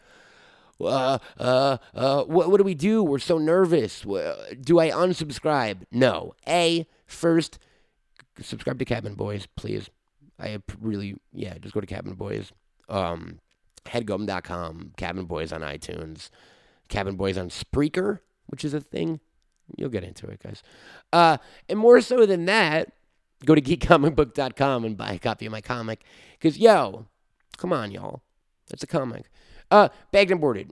Uh, 0.80 1.20
uh, 1.40 1.78
uh, 1.94 2.24
what, 2.24 2.52
what 2.52 2.58
do 2.58 2.64
we 2.64 2.76
do? 2.76 3.04
We're 3.04 3.20
so 3.20 3.38
nervous. 3.38 4.02
Do 4.02 4.80
I 4.80 4.90
unsubscribe? 4.90 5.84
No. 5.90 6.34
A, 6.48 6.86
first, 7.06 7.60
subscribe 8.42 8.80
to 8.80 8.86
Cabin 8.86 9.16
Boys, 9.16 9.48
please. 9.56 9.90
I 10.38 10.62
really, 10.82 11.16
yeah, 11.32 11.58
just 11.60 11.74
go 11.74 11.80
to 11.80 11.88
Cabin 11.88 12.16
Boys. 12.16 12.52
Um, 12.90 13.40
headgum.com, 13.86 14.92
Cabin 14.98 15.26
Boys 15.26 15.54
on 15.54 15.62
iTunes, 15.62 16.30
Cabin 16.90 17.16
Boys 17.16 17.38
on 17.38 17.50
Spreaker, 17.50 18.20
which 18.56 18.64
is 18.64 18.74
a 18.74 18.80
thing. 18.80 19.20
You'll 19.76 19.90
get 19.90 20.06
into 20.06 20.28
it, 20.28 20.42
guys. 20.42 20.64
Uh, 21.12 21.40
and 21.68 21.78
more 21.78 22.00
so 22.00 22.26
than 22.26 22.46
that, 22.46 22.94
go 23.44 23.54
to 23.54 23.60
geekcomicbook.com 23.60 24.86
and 24.86 24.96
buy 24.96 25.12
a 25.12 25.20
copy 25.20 25.46
of 25.46 25.52
my 25.52 25.60
comic. 25.60 26.06
Because, 26.40 26.58
yo, 26.58 27.06
come 27.58 27.74
on, 27.74 27.92
y'all. 27.92 28.24
That's 28.70 28.82
a 28.84 28.88
comic. 28.88 29.26
Uh, 29.70 29.90
bagged 30.14 30.32
and 30.32 30.40
boarded. 30.40 30.72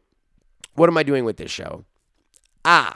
What 0.75 0.87
am 0.87 0.97
I 0.97 1.03
doing 1.03 1.25
with 1.25 1.35
this 1.35 1.51
show? 1.51 1.83
Ah, 2.63 2.95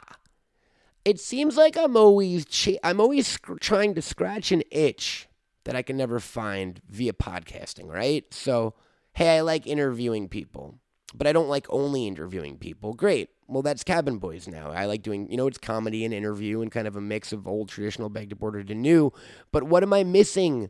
it 1.04 1.20
seems 1.20 1.58
like 1.58 1.76
I'm 1.76 1.94
always 1.94 2.46
I'm 2.82 2.98
always 2.98 3.26
sc- 3.26 3.60
trying 3.60 3.94
to 3.94 4.00
scratch 4.00 4.52
an 4.52 4.62
itch 4.70 5.28
that 5.64 5.76
I 5.76 5.82
can 5.82 5.98
never 5.98 6.18
find 6.18 6.80
via 6.88 7.12
podcasting, 7.12 7.88
right? 7.88 8.24
So, 8.32 8.72
hey, 9.12 9.36
I 9.36 9.40
like 9.42 9.66
interviewing 9.66 10.30
people, 10.30 10.78
but 11.14 11.26
I 11.26 11.34
don't 11.34 11.50
like 11.50 11.66
only 11.68 12.06
interviewing 12.06 12.56
people. 12.56 12.94
Great. 12.94 13.28
Well, 13.48 13.62
that's 13.62 13.82
Cabin 13.82 14.18
Boys 14.18 14.46
now. 14.46 14.70
I 14.70 14.84
like 14.84 15.02
doing, 15.02 15.30
you 15.30 15.38
know, 15.38 15.46
it's 15.46 15.58
comedy 15.58 16.04
and 16.04 16.12
interview 16.12 16.60
and 16.60 16.70
kind 16.70 16.86
of 16.86 16.96
a 16.96 17.00
mix 17.00 17.32
of 17.32 17.46
old 17.46 17.70
traditional 17.70 18.10
bagged 18.10 18.32
and 18.32 18.38
boarded 18.38 18.70
and 18.70 18.82
new. 18.82 19.10
But 19.50 19.64
what 19.64 19.82
am 19.82 19.92
I 19.92 20.04
missing 20.04 20.68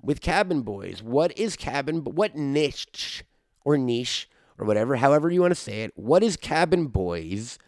with 0.00 0.22
Cabin 0.22 0.62
Boys? 0.62 1.02
What 1.02 1.38
is 1.38 1.54
Cabin? 1.54 2.02
What 2.02 2.34
niche 2.34 3.24
or 3.64 3.76
niche 3.76 4.28
or 4.58 4.66
whatever, 4.66 4.96
however 4.96 5.30
you 5.30 5.40
want 5.40 5.50
to 5.52 5.60
say 5.60 5.82
it. 5.82 5.92
What 5.96 6.22
is 6.22 6.36
Cabin 6.36 6.86
Boys? 6.86 7.58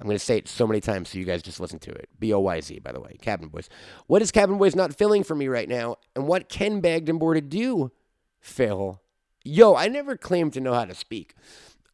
I'm 0.00 0.06
going 0.06 0.18
to 0.18 0.24
say 0.24 0.36
it 0.38 0.46
so 0.46 0.66
many 0.66 0.80
times 0.80 1.08
so 1.08 1.18
you 1.18 1.24
guys 1.24 1.42
just 1.42 1.58
listen 1.58 1.80
to 1.80 1.90
it. 1.90 2.08
B 2.18 2.32
O 2.32 2.38
Y 2.38 2.60
Z, 2.60 2.78
by 2.80 2.92
the 2.92 3.00
way, 3.00 3.16
Cabin 3.20 3.48
Boys. 3.48 3.68
What 4.06 4.22
is 4.22 4.30
Cabin 4.30 4.58
Boys 4.58 4.76
not 4.76 4.94
filling 4.94 5.24
for 5.24 5.34
me 5.34 5.48
right 5.48 5.68
now? 5.68 5.96
And 6.14 6.28
what 6.28 6.48
can 6.48 6.80
Bagged 6.80 7.08
and 7.08 7.18
Boarded 7.18 7.48
do, 7.48 7.90
Phil? 8.38 9.00
Yo, 9.44 9.74
I 9.74 9.88
never 9.88 10.16
claimed 10.16 10.52
to 10.52 10.60
know 10.60 10.74
how 10.74 10.84
to 10.84 10.94
speak. 10.94 11.34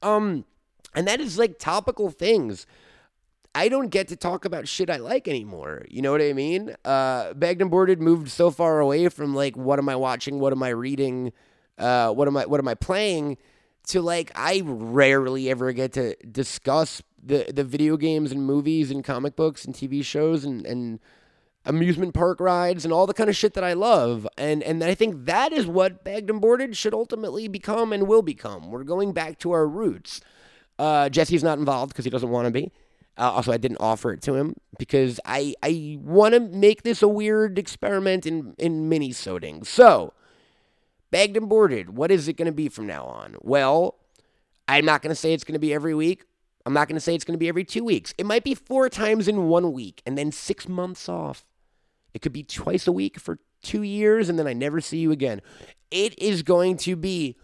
Um, 0.02 0.44
and 0.94 1.06
that 1.06 1.20
is 1.20 1.38
like 1.38 1.58
topical 1.58 2.10
things. 2.10 2.66
I 3.54 3.68
don't 3.68 3.88
get 3.88 4.08
to 4.08 4.16
talk 4.16 4.44
about 4.44 4.66
shit 4.66 4.90
I 4.90 4.96
like 4.96 5.28
anymore. 5.28 5.86
You 5.88 6.02
know 6.02 6.10
what 6.10 6.20
I 6.20 6.32
mean? 6.32 6.74
Uh, 6.84 7.34
Bagged 7.34 7.62
and 7.62 7.70
Boarded 7.70 8.00
moved 8.00 8.28
so 8.30 8.50
far 8.50 8.80
away 8.80 9.08
from 9.08 9.34
like, 9.34 9.56
what 9.56 9.78
am 9.78 9.88
I 9.88 9.94
watching? 9.94 10.40
What 10.40 10.52
am 10.52 10.62
I 10.62 10.70
reading? 10.70 11.32
Uh, 11.78 12.10
what 12.10 12.26
am 12.26 12.36
I, 12.36 12.46
what 12.46 12.58
am 12.58 12.66
I 12.66 12.74
playing? 12.74 13.38
to 13.88 14.00
like 14.00 14.32
I 14.34 14.62
rarely 14.64 15.50
ever 15.50 15.72
get 15.72 15.92
to 15.94 16.14
discuss 16.16 17.02
the 17.22 17.46
the 17.52 17.64
video 17.64 17.96
games 17.96 18.32
and 18.32 18.44
movies 18.44 18.90
and 18.90 19.04
comic 19.04 19.36
books 19.36 19.64
and 19.64 19.74
TV 19.74 20.04
shows 20.04 20.44
and 20.44 20.66
and 20.66 21.00
amusement 21.66 22.12
park 22.12 22.40
rides 22.40 22.84
and 22.84 22.92
all 22.92 23.06
the 23.06 23.14
kind 23.14 23.30
of 23.30 23.36
shit 23.36 23.54
that 23.54 23.64
I 23.64 23.72
love. 23.72 24.26
And 24.36 24.62
and 24.62 24.82
I 24.82 24.94
think 24.94 25.26
that 25.26 25.52
is 25.52 25.66
what 25.66 26.04
Bagged 26.04 26.30
and 26.30 26.40
Boarded 26.40 26.76
should 26.76 26.94
ultimately 26.94 27.48
become 27.48 27.92
and 27.92 28.06
will 28.06 28.22
become. 28.22 28.70
We're 28.70 28.84
going 28.84 29.12
back 29.12 29.38
to 29.40 29.52
our 29.52 29.66
roots. 29.66 30.20
Uh, 30.78 31.08
Jesse's 31.08 31.44
not 31.44 31.58
involved 31.58 31.92
because 31.92 32.04
he 32.04 32.10
doesn't 32.10 32.30
want 32.30 32.46
to 32.46 32.50
be. 32.50 32.72
Uh, 33.16 33.30
also, 33.30 33.52
I 33.52 33.58
didn't 33.58 33.78
offer 33.78 34.12
it 34.12 34.22
to 34.22 34.34
him 34.34 34.56
because 34.78 35.20
I 35.24 35.54
I 35.62 35.98
want 36.00 36.34
to 36.34 36.40
make 36.40 36.82
this 36.82 37.00
a 37.00 37.08
weird 37.08 37.58
experiment 37.58 38.26
in 38.26 38.54
in 38.58 38.88
mini 38.88 39.12
soding. 39.12 39.62
So 39.62 40.12
Bagged 41.14 41.36
and 41.36 41.48
boarded. 41.48 41.96
What 41.96 42.10
is 42.10 42.26
it 42.26 42.32
going 42.32 42.46
to 42.46 42.52
be 42.52 42.68
from 42.68 42.88
now 42.88 43.04
on? 43.04 43.36
Well, 43.40 43.94
I'm 44.66 44.84
not 44.84 45.00
going 45.00 45.12
to 45.12 45.14
say 45.14 45.32
it's 45.32 45.44
going 45.44 45.52
to 45.52 45.60
be 45.60 45.72
every 45.72 45.94
week. 45.94 46.24
I'm 46.66 46.72
not 46.72 46.88
going 46.88 46.96
to 46.96 47.00
say 47.00 47.14
it's 47.14 47.22
going 47.22 47.34
to 47.34 47.38
be 47.38 47.46
every 47.48 47.62
two 47.62 47.84
weeks. 47.84 48.12
It 48.18 48.26
might 48.26 48.42
be 48.42 48.56
four 48.56 48.88
times 48.88 49.28
in 49.28 49.46
one 49.46 49.72
week 49.72 50.02
and 50.04 50.18
then 50.18 50.32
six 50.32 50.68
months 50.68 51.08
off. 51.08 51.46
It 52.14 52.20
could 52.20 52.32
be 52.32 52.42
twice 52.42 52.88
a 52.88 52.92
week 52.92 53.20
for 53.20 53.38
two 53.62 53.82
years 53.82 54.28
and 54.28 54.36
then 54.36 54.48
I 54.48 54.54
never 54.54 54.80
see 54.80 54.98
you 54.98 55.12
again. 55.12 55.40
It 55.92 56.18
is 56.18 56.42
going 56.42 56.78
to 56.78 56.96
be. 56.96 57.36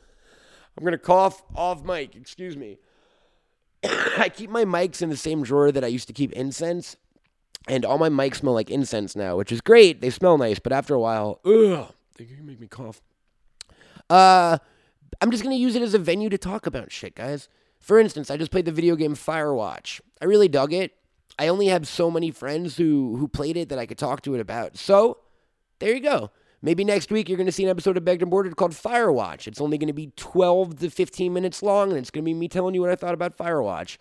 I'm 0.77 0.83
going 0.83 0.91
to 0.91 0.99
cough 0.99 1.41
off 1.55 1.85
mic. 1.85 2.17
Excuse 2.17 2.57
me. 2.57 2.79
I 4.19 4.29
keep 4.29 4.51
my 4.51 4.65
mics 4.65 5.03
in 5.03 5.09
the 5.11 5.17
same 5.17 5.43
drawer 5.43 5.73
that 5.73 5.85
I 5.85 5.89
used 5.89 6.07
to 6.09 6.13
keep 6.15 6.33
incense. 6.33 6.97
and 7.69 7.85
all 7.85 7.99
my 7.99 8.09
mics 8.09 8.37
smell 8.37 8.55
like 8.55 8.71
incense 8.71 9.15
now, 9.15 9.37
which 9.37 9.53
is 9.53 9.61
great. 9.61 10.01
They 10.01 10.11
smell 10.11 10.39
nice, 10.39 10.59
but 10.59 10.73
after 10.73 10.95
a 10.95 11.01
while, 11.01 11.41
ugh, 11.45 11.93
they 12.17 12.25
can 12.25 12.47
make 12.47 12.59
me 12.61 12.67
cough. 12.67 13.01
Uh, 14.09 14.59
I'm 15.21 15.31
just 15.31 15.43
gonna 15.43 15.55
use 15.57 15.77
it 15.77 15.83
as 15.83 15.95
a 15.95 15.99
venue 15.99 16.29
to 16.31 16.39
talk 16.39 16.67
about 16.67 16.91
shit, 16.91 17.15
guys. 17.15 17.49
For 17.79 17.99
instance, 17.99 18.31
I 18.31 18.37
just 18.37 18.51
played 18.51 18.65
the 18.65 18.73
video 18.73 18.97
game 18.97 19.15
Firewatch. 19.15 20.01
I 20.21 20.25
really 20.25 20.49
dug 20.49 20.73
it. 20.73 20.95
I 21.39 21.49
only 21.49 21.67
have 21.69 21.87
so 21.87 22.11
many 22.11 22.31
friends 22.31 22.77
who 22.77 23.17
who 23.17 23.29
played 23.29 23.57
it 23.57 23.69
that 23.71 23.79
I 23.79 23.87
could 23.87 23.99
talk 23.99 24.23
to 24.23 24.35
it 24.35 24.41
about. 24.41 24.77
So 24.77 25.19
there 25.79 25.95
you 25.95 26.01
go. 26.01 26.31
Maybe 26.63 26.85
next 26.85 27.11
week 27.11 27.29
you're 27.29 27.39
going 27.39 27.47
to 27.47 27.53
see 27.53 27.65
an 27.65 27.71
episode 27.71 27.97
of 27.97 28.05
Bagged 28.05 28.23
and 28.23 28.31
Boarded 28.31 28.57
called 28.57 28.73
Firewatch. 28.73 29.47
It's 29.47 29.61
only 29.61 29.79
going 29.79 29.87
to 29.89 29.95
be 29.95 30.13
12 30.17 30.81
to 30.81 30.91
15 30.91 31.33
minutes 31.33 31.63
long, 31.63 31.91
and 31.91 31.99
it's 31.99 32.11
going 32.11 32.23
to 32.25 32.29
be 32.29 32.35
me 32.35 32.49
telling 32.49 32.75
you 32.75 32.83
what 32.83 32.91
I 32.91 32.97
thought 32.97 33.15
about 33.15 33.39
Firewatch. 33.39 33.97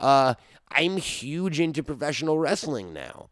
Uh, 0.00 0.34
I'm 0.70 0.96
huge 0.96 1.60
into 1.60 1.82
professional 1.82 2.38
wrestling 2.38 2.92
now. 2.92 3.28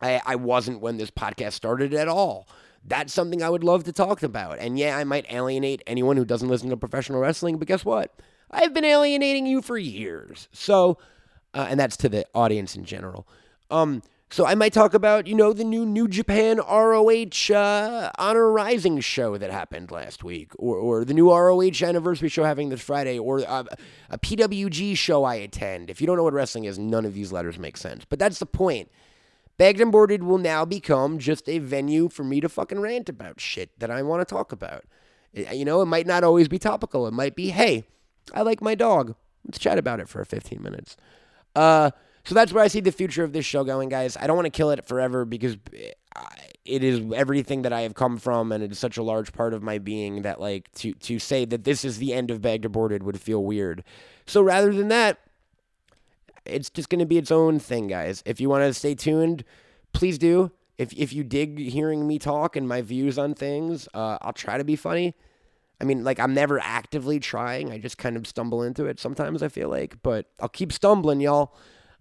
I, 0.00 0.20
I 0.26 0.36
wasn't 0.36 0.80
when 0.80 0.96
this 0.96 1.10
podcast 1.10 1.52
started 1.52 1.94
at 1.94 2.08
all. 2.08 2.48
That's 2.84 3.12
something 3.12 3.42
I 3.42 3.48
would 3.48 3.64
love 3.64 3.84
to 3.84 3.92
talk 3.92 4.22
about. 4.22 4.58
And 4.58 4.78
yeah, 4.78 4.96
I 4.96 5.04
might 5.04 5.32
alienate 5.32 5.82
anyone 5.86 6.16
who 6.16 6.24
doesn't 6.24 6.48
listen 6.48 6.70
to 6.70 6.76
professional 6.76 7.20
wrestling, 7.20 7.58
but 7.58 7.68
guess 7.68 7.84
what? 7.84 8.12
I've 8.50 8.74
been 8.74 8.84
alienating 8.84 9.46
you 9.46 9.62
for 9.62 9.78
years. 9.78 10.48
So, 10.52 10.98
uh, 11.54 11.66
and 11.70 11.78
that's 11.78 11.96
to 11.98 12.08
the 12.08 12.26
audience 12.34 12.76
in 12.76 12.84
general. 12.84 13.26
Um, 13.70 14.02
so 14.34 14.44
I 14.44 14.56
might 14.56 14.72
talk 14.72 14.94
about, 14.94 15.28
you 15.28 15.34
know, 15.36 15.52
the 15.52 15.62
new 15.62 15.86
New 15.86 16.08
Japan 16.08 16.56
ROH 16.56 17.54
uh, 17.54 18.10
Honor 18.18 18.50
Rising 18.50 18.98
show 18.98 19.38
that 19.38 19.52
happened 19.52 19.92
last 19.92 20.24
week, 20.24 20.50
or, 20.58 20.74
or 20.74 21.04
the 21.04 21.14
new 21.14 21.30
ROH 21.30 21.84
anniversary 21.84 22.28
show 22.28 22.42
having 22.42 22.68
this 22.68 22.80
Friday, 22.80 23.16
or 23.16 23.48
uh, 23.48 23.62
a 24.10 24.18
PWG 24.18 24.98
show 24.98 25.22
I 25.22 25.36
attend. 25.36 25.88
If 25.88 26.00
you 26.00 26.08
don't 26.08 26.16
know 26.16 26.24
what 26.24 26.32
wrestling 26.32 26.64
is, 26.64 26.80
none 26.80 27.04
of 27.04 27.14
these 27.14 27.30
letters 27.30 27.60
make 27.60 27.76
sense. 27.76 28.04
But 28.04 28.18
that's 28.18 28.40
the 28.40 28.46
point. 28.46 28.90
Bagged 29.56 29.80
and 29.80 29.92
Boarded 29.92 30.24
will 30.24 30.38
now 30.38 30.64
become 30.64 31.20
just 31.20 31.48
a 31.48 31.60
venue 31.60 32.08
for 32.08 32.24
me 32.24 32.40
to 32.40 32.48
fucking 32.48 32.80
rant 32.80 33.08
about 33.08 33.38
shit 33.38 33.78
that 33.78 33.88
I 33.88 34.02
want 34.02 34.20
to 34.20 34.34
talk 34.34 34.50
about. 34.50 34.82
You 35.32 35.64
know, 35.64 35.80
it 35.80 35.86
might 35.86 36.08
not 36.08 36.24
always 36.24 36.48
be 36.48 36.58
topical. 36.58 37.06
It 37.06 37.14
might 37.14 37.36
be, 37.36 37.50
hey, 37.50 37.84
I 38.34 38.42
like 38.42 38.60
my 38.60 38.74
dog. 38.74 39.14
Let's 39.44 39.60
chat 39.60 39.78
about 39.78 40.00
it 40.00 40.08
for 40.08 40.24
15 40.24 40.60
minutes. 40.60 40.96
Uh, 41.54 41.92
so 42.24 42.34
that's 42.34 42.52
where 42.52 42.64
I 42.64 42.68
see 42.68 42.80
the 42.80 42.92
future 42.92 43.24
of 43.24 43.32
this 43.32 43.44
show 43.44 43.64
going, 43.64 43.88
guys. 43.88 44.16
I 44.16 44.26
don't 44.26 44.36
want 44.36 44.46
to 44.46 44.50
kill 44.50 44.70
it 44.70 44.86
forever 44.86 45.24
because 45.24 45.56
it 46.64 46.82
is 46.82 47.00
everything 47.14 47.62
that 47.62 47.72
I 47.72 47.82
have 47.82 47.94
come 47.94 48.16
from, 48.16 48.50
and 48.50 48.64
it 48.64 48.72
is 48.72 48.78
such 48.78 48.96
a 48.96 49.02
large 49.02 49.32
part 49.32 49.52
of 49.52 49.62
my 49.62 49.78
being 49.78 50.22
that, 50.22 50.40
like, 50.40 50.72
to 50.76 50.94
to 50.94 51.18
say 51.18 51.44
that 51.44 51.64
this 51.64 51.84
is 51.84 51.98
the 51.98 52.14
end 52.14 52.30
of 52.30 52.40
Bagged 52.40 52.72
Boarded 52.72 53.02
would 53.02 53.20
feel 53.20 53.44
weird. 53.44 53.84
So 54.26 54.40
rather 54.42 54.72
than 54.72 54.88
that, 54.88 55.18
it's 56.46 56.70
just 56.70 56.88
going 56.88 57.00
to 57.00 57.06
be 57.06 57.18
its 57.18 57.30
own 57.30 57.58
thing, 57.58 57.88
guys. 57.88 58.22
If 58.24 58.40
you 58.40 58.48
want 58.48 58.64
to 58.64 58.72
stay 58.74 58.94
tuned, 58.94 59.44
please 59.92 60.18
do. 60.18 60.50
If 60.78 60.92
if 60.94 61.12
you 61.12 61.24
dig 61.24 61.58
hearing 61.58 62.06
me 62.06 62.18
talk 62.18 62.56
and 62.56 62.66
my 62.66 62.82
views 62.82 63.18
on 63.18 63.34
things, 63.34 63.86
uh, 63.94 64.18
I'll 64.22 64.32
try 64.32 64.58
to 64.58 64.64
be 64.64 64.76
funny. 64.76 65.14
I 65.80 65.84
mean, 65.84 66.04
like 66.04 66.18
I'm 66.18 66.32
never 66.34 66.58
actively 66.58 67.20
trying. 67.20 67.70
I 67.70 67.78
just 67.78 67.98
kind 67.98 68.16
of 68.16 68.26
stumble 68.26 68.62
into 68.62 68.86
it 68.86 68.98
sometimes. 68.98 69.42
I 69.42 69.48
feel 69.48 69.68
like, 69.68 70.02
but 70.02 70.26
I'll 70.40 70.48
keep 70.48 70.72
stumbling, 70.72 71.20
y'all. 71.20 71.54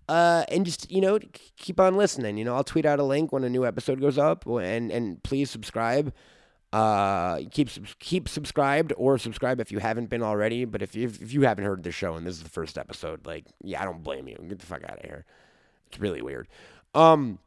Uh, 0.10 0.44
and 0.50 0.66
just 0.66 0.92
you 0.92 1.02
know, 1.02 1.20
keep 1.58 1.80
on 1.80 1.96
listening. 1.96 2.38
You 2.38 2.46
know, 2.46 2.56
I'll 2.56 2.64
tweet 2.64 2.86
out 2.86 3.00
a 3.00 3.04
link 3.04 3.32
when 3.32 3.44
a 3.44 3.50
new 3.50 3.66
episode 3.66 4.02
goes 4.02 4.18
up, 4.18 4.46
and 4.46 4.92
and 4.92 5.22
please 5.24 5.50
subscribe. 5.50 6.14
Uh, 6.74 7.42
keep 7.52 7.70
keep 8.00 8.28
subscribed 8.28 8.94
or 8.98 9.18
subscribe 9.18 9.60
if 9.62 9.72
you 9.72 9.80
haven't 9.80 10.10
been 10.10 10.24
already. 10.24 10.66
But 10.66 10.82
if 10.82 10.96
you, 10.96 11.08
if 11.08 11.32
you 11.32 11.44
haven't 11.44 11.66
heard 11.66 11.84
the 11.84 11.92
show 11.92 12.16
and 12.16 12.26
this 12.26 12.38
is 12.38 12.44
the 12.44 12.50
first 12.50 12.78
episode, 12.78 13.26
like 13.26 13.46
yeah, 13.64 13.82
I 13.82 13.86
don't 13.86 14.04
blame 14.04 14.28
you. 14.28 14.38
Get 14.50 14.60
the 14.60 14.66
fuck 14.66 14.84
out 14.84 14.98
of 14.98 15.06
here. 15.06 15.26
It's 15.88 16.00
really 16.00 16.22
weird. 16.22 16.48
Um, 16.96 17.40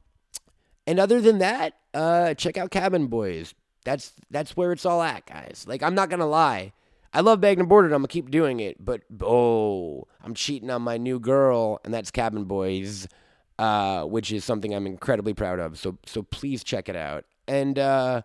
and 0.87 1.01
other 1.01 1.21
than 1.21 1.39
that, 1.39 1.75
uh, 1.93 2.35
check 2.35 2.57
out 2.57 2.71
Cabin 2.71 3.09
Boys. 3.09 3.55
That's 3.85 4.13
that's 4.31 4.57
where 4.57 4.73
it's 4.73 4.87
all 4.87 5.03
at, 5.03 5.27
guys. 5.27 5.65
Like 5.69 5.83
I'm 5.83 5.95
not 5.95 6.09
gonna 6.09 6.27
lie. 6.27 6.73
I 7.17 7.21
love 7.21 7.41
Bagged 7.41 7.61
and 7.61 7.69
Boarded. 7.69 7.93
I'm 7.93 8.01
gonna 8.01 8.09
keep 8.09 8.31
doing 8.31 8.61
it, 8.61 8.77
but 8.79 9.01
oh, 9.23 10.07
I'm 10.23 10.35
cheating 10.35 10.71
on 10.71 10.83
my 10.83 10.99
new 10.99 11.19
girl, 11.19 11.81
and 11.83 11.95
that's 11.95 12.11
Cabin 12.11 12.45
Boys, 12.45 13.09
uh, 13.59 14.03
which 14.03 14.31
is 14.31 14.45
something 14.45 14.75
I'm 14.75 14.87
incredibly 14.87 15.33
proud 15.33 15.59
of. 15.59 15.79
So 15.79 15.97
so 16.05 16.25
please 16.25 16.63
check 16.63 16.91
it 16.91 16.95
out. 16.95 17.25
And 17.49 17.79
uh, 17.79 18.21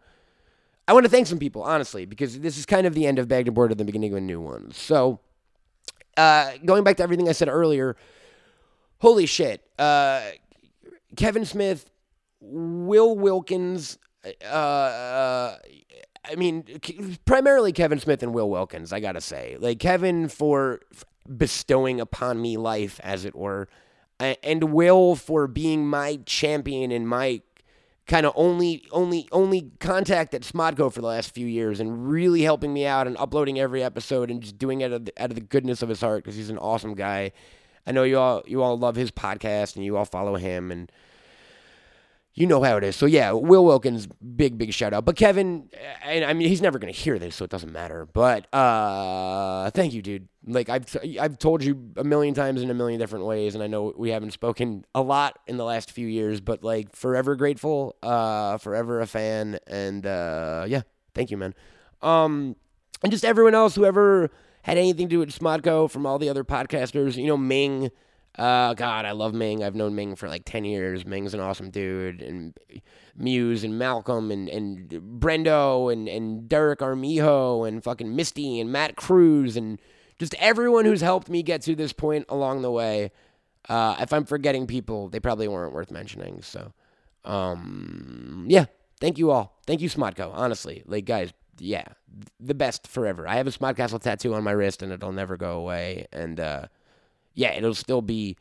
I 0.89 0.93
want 0.93 1.05
to 1.05 1.09
thank 1.09 1.27
some 1.27 1.39
people, 1.39 1.63
honestly, 1.63 2.05
because 2.05 2.41
this 2.41 2.57
is 2.57 2.65
kind 2.65 2.85
of 2.85 2.93
the 2.93 3.07
end 3.07 3.17
of 3.17 3.29
Bagged 3.29 3.47
and 3.47 3.55
Boarded, 3.55 3.77
the 3.77 3.85
beginning 3.85 4.11
of 4.11 4.17
a 4.17 4.21
new 4.21 4.41
one. 4.41 4.71
So 4.73 5.21
uh, 6.17 6.51
going 6.65 6.83
back 6.83 6.97
to 6.97 7.03
everything 7.03 7.29
I 7.29 7.31
said 7.31 7.47
earlier, 7.47 7.95
holy 8.99 9.25
shit, 9.25 9.63
uh, 9.79 10.21
Kevin 11.15 11.45
Smith, 11.45 11.89
Will 12.41 13.15
Wilkins, 13.15 13.97
uh, 14.25 14.45
uh, 14.45 15.57
I 16.31 16.35
mean, 16.35 16.63
primarily 17.25 17.73
Kevin 17.73 17.99
Smith 17.99 18.23
and 18.23 18.33
Will 18.33 18.49
Wilkins, 18.49 18.93
I 18.93 18.99
gotta 18.99 19.21
say. 19.21 19.57
Like, 19.59 19.79
Kevin 19.79 20.27
for 20.27 20.81
bestowing 21.37 21.99
upon 21.99 22.41
me 22.41 22.57
life, 22.57 22.99
as 23.03 23.25
it 23.25 23.35
were, 23.35 23.67
and 24.19 24.65
Will 24.65 25.15
for 25.15 25.47
being 25.47 25.87
my 25.87 26.19
champion 26.25 26.91
and 26.91 27.07
my 27.07 27.41
kind 28.07 28.25
of 28.25 28.33
only 28.35 28.83
only 28.91 29.27
only 29.31 29.71
contact 29.79 30.33
at 30.33 30.41
Smodco 30.41 30.91
for 30.91 31.01
the 31.01 31.07
last 31.07 31.33
few 31.33 31.47
years 31.47 31.79
and 31.79 32.09
really 32.09 32.41
helping 32.41 32.73
me 32.73 32.85
out 32.85 33.07
and 33.07 33.15
uploading 33.17 33.59
every 33.59 33.83
episode 33.83 34.29
and 34.29 34.41
just 34.41 34.57
doing 34.57 34.81
it 34.81 34.85
out 34.85 34.91
of 34.93 35.05
the, 35.05 35.13
out 35.17 35.29
of 35.29 35.35
the 35.35 35.41
goodness 35.41 35.81
of 35.81 35.89
his 35.89 36.01
heart 36.01 36.23
because 36.23 36.35
he's 36.35 36.49
an 36.49 36.57
awesome 36.57 36.93
guy. 36.93 37.31
I 37.85 37.91
know 37.91 38.03
you 38.03 38.17
all 38.19 38.43
you 38.45 38.61
all 38.61 38.77
love 38.77 38.95
his 38.95 39.11
podcast 39.11 39.75
and 39.75 39.85
you 39.85 39.97
all 39.97 40.05
follow 40.05 40.35
him 40.35 40.71
and 40.71 40.91
you 42.33 42.47
know 42.47 42.63
how 42.63 42.77
it 42.77 42.83
is. 42.83 42.95
So 42.95 43.05
yeah, 43.05 43.31
Will 43.31 43.65
Wilkins, 43.65 44.07
big 44.07 44.57
big 44.57 44.73
shout 44.73 44.93
out. 44.93 45.03
But 45.05 45.15
Kevin, 45.17 45.69
and 46.03 46.23
I 46.23 46.33
mean 46.33 46.47
he's 46.47 46.61
never 46.61 46.79
gonna 46.79 46.93
hear 46.93 47.19
this, 47.19 47.35
so 47.35 47.43
it 47.43 47.51
doesn't 47.51 47.71
matter. 47.71 48.07
But 48.11 48.53
uh, 48.53 49.69
thank 49.71 49.93
you, 49.93 50.01
dude. 50.01 50.27
Like 50.45 50.69
I've 50.69 50.85
I've 51.19 51.37
told 51.39 51.63
you 51.63 51.91
a 51.97 52.03
million 52.03 52.33
times 52.33 52.61
in 52.61 52.69
a 52.69 52.73
million 52.73 52.99
different 52.99 53.25
ways, 53.25 53.53
and 53.53 53.63
I 53.63 53.67
know 53.67 53.93
we 53.97 54.11
haven't 54.11 54.31
spoken 54.31 54.85
a 54.95 55.01
lot 55.01 55.39
in 55.45 55.57
the 55.57 55.65
last 55.65 55.91
few 55.91 56.07
years, 56.07 56.39
but 56.39 56.63
like 56.63 56.95
forever 56.95 57.35
grateful, 57.35 57.95
uh, 58.01 58.57
forever 58.57 59.01
a 59.01 59.07
fan, 59.07 59.59
and 59.67 60.05
uh, 60.05 60.65
yeah, 60.67 60.81
thank 61.13 61.31
you, 61.31 61.37
man. 61.37 61.53
Um, 62.01 62.55
and 63.03 63.11
just 63.11 63.25
everyone 63.25 63.55
else 63.55 63.75
who 63.75 63.83
ever 63.85 64.31
had 64.63 64.77
anything 64.77 65.07
to 65.07 65.15
do 65.15 65.19
with 65.19 65.37
Smodco 65.37 65.89
from 65.89 66.05
all 66.05 66.17
the 66.19 66.29
other 66.29 66.43
podcasters, 66.43 67.15
you 67.17 67.27
know, 67.27 67.37
Ming. 67.37 67.91
Uh, 68.37 68.73
God, 68.73 69.05
I 69.05 69.11
love 69.11 69.33
Ming. 69.33 69.63
I've 69.63 69.75
known 69.75 69.95
Ming 69.95 70.15
for 70.15 70.29
like 70.29 70.43
10 70.45 70.63
years. 70.63 71.05
Ming's 71.05 71.33
an 71.33 71.39
awesome 71.39 71.69
dude. 71.69 72.21
And 72.21 72.57
Mewes 73.15 73.63
and 73.63 73.77
Malcolm 73.77 74.31
and, 74.31 74.47
and 74.47 74.89
Brendo 75.19 75.91
and, 75.91 76.07
and 76.07 76.47
Derek 76.47 76.81
Armijo 76.81 77.63
and 77.63 77.83
fucking 77.83 78.15
Misty 78.15 78.59
and 78.59 78.71
Matt 78.71 78.95
Cruz 78.95 79.57
and 79.57 79.79
just 80.17 80.33
everyone 80.35 80.85
who's 80.85 81.01
helped 81.01 81.29
me 81.29 81.43
get 81.43 81.61
to 81.63 81.75
this 81.75 81.93
point 81.93 82.25
along 82.29 82.61
the 82.61 82.71
way. 82.71 83.11
Uh, 83.67 83.95
if 83.99 84.13
I'm 84.13 84.25
forgetting 84.25 84.65
people, 84.65 85.09
they 85.09 85.19
probably 85.19 85.47
weren't 85.47 85.73
worth 85.73 85.91
mentioning. 85.91 86.41
So, 86.41 86.73
um, 87.25 88.45
yeah, 88.47 88.65
thank 88.99 89.17
you 89.17 89.31
all. 89.31 89.59
Thank 89.67 89.81
you, 89.81 89.89
Smodco. 89.89 90.31
Honestly, 90.33 90.83
like, 90.85 91.05
guys, 91.05 91.33
yeah, 91.59 91.85
the 92.39 92.53
best 92.53 92.87
forever. 92.87 93.27
I 93.27 93.35
have 93.35 93.47
a 93.47 93.51
Smodcastle 93.51 94.01
tattoo 94.01 94.33
on 94.33 94.43
my 94.43 94.51
wrist 94.51 94.81
and 94.81 94.91
it'll 94.91 95.11
never 95.11 95.37
go 95.37 95.57
away. 95.57 96.07
And, 96.11 96.39
uh, 96.39 96.67
yeah, 97.33 97.53
it'll 97.53 97.73
still 97.73 98.01
be, 98.01 98.37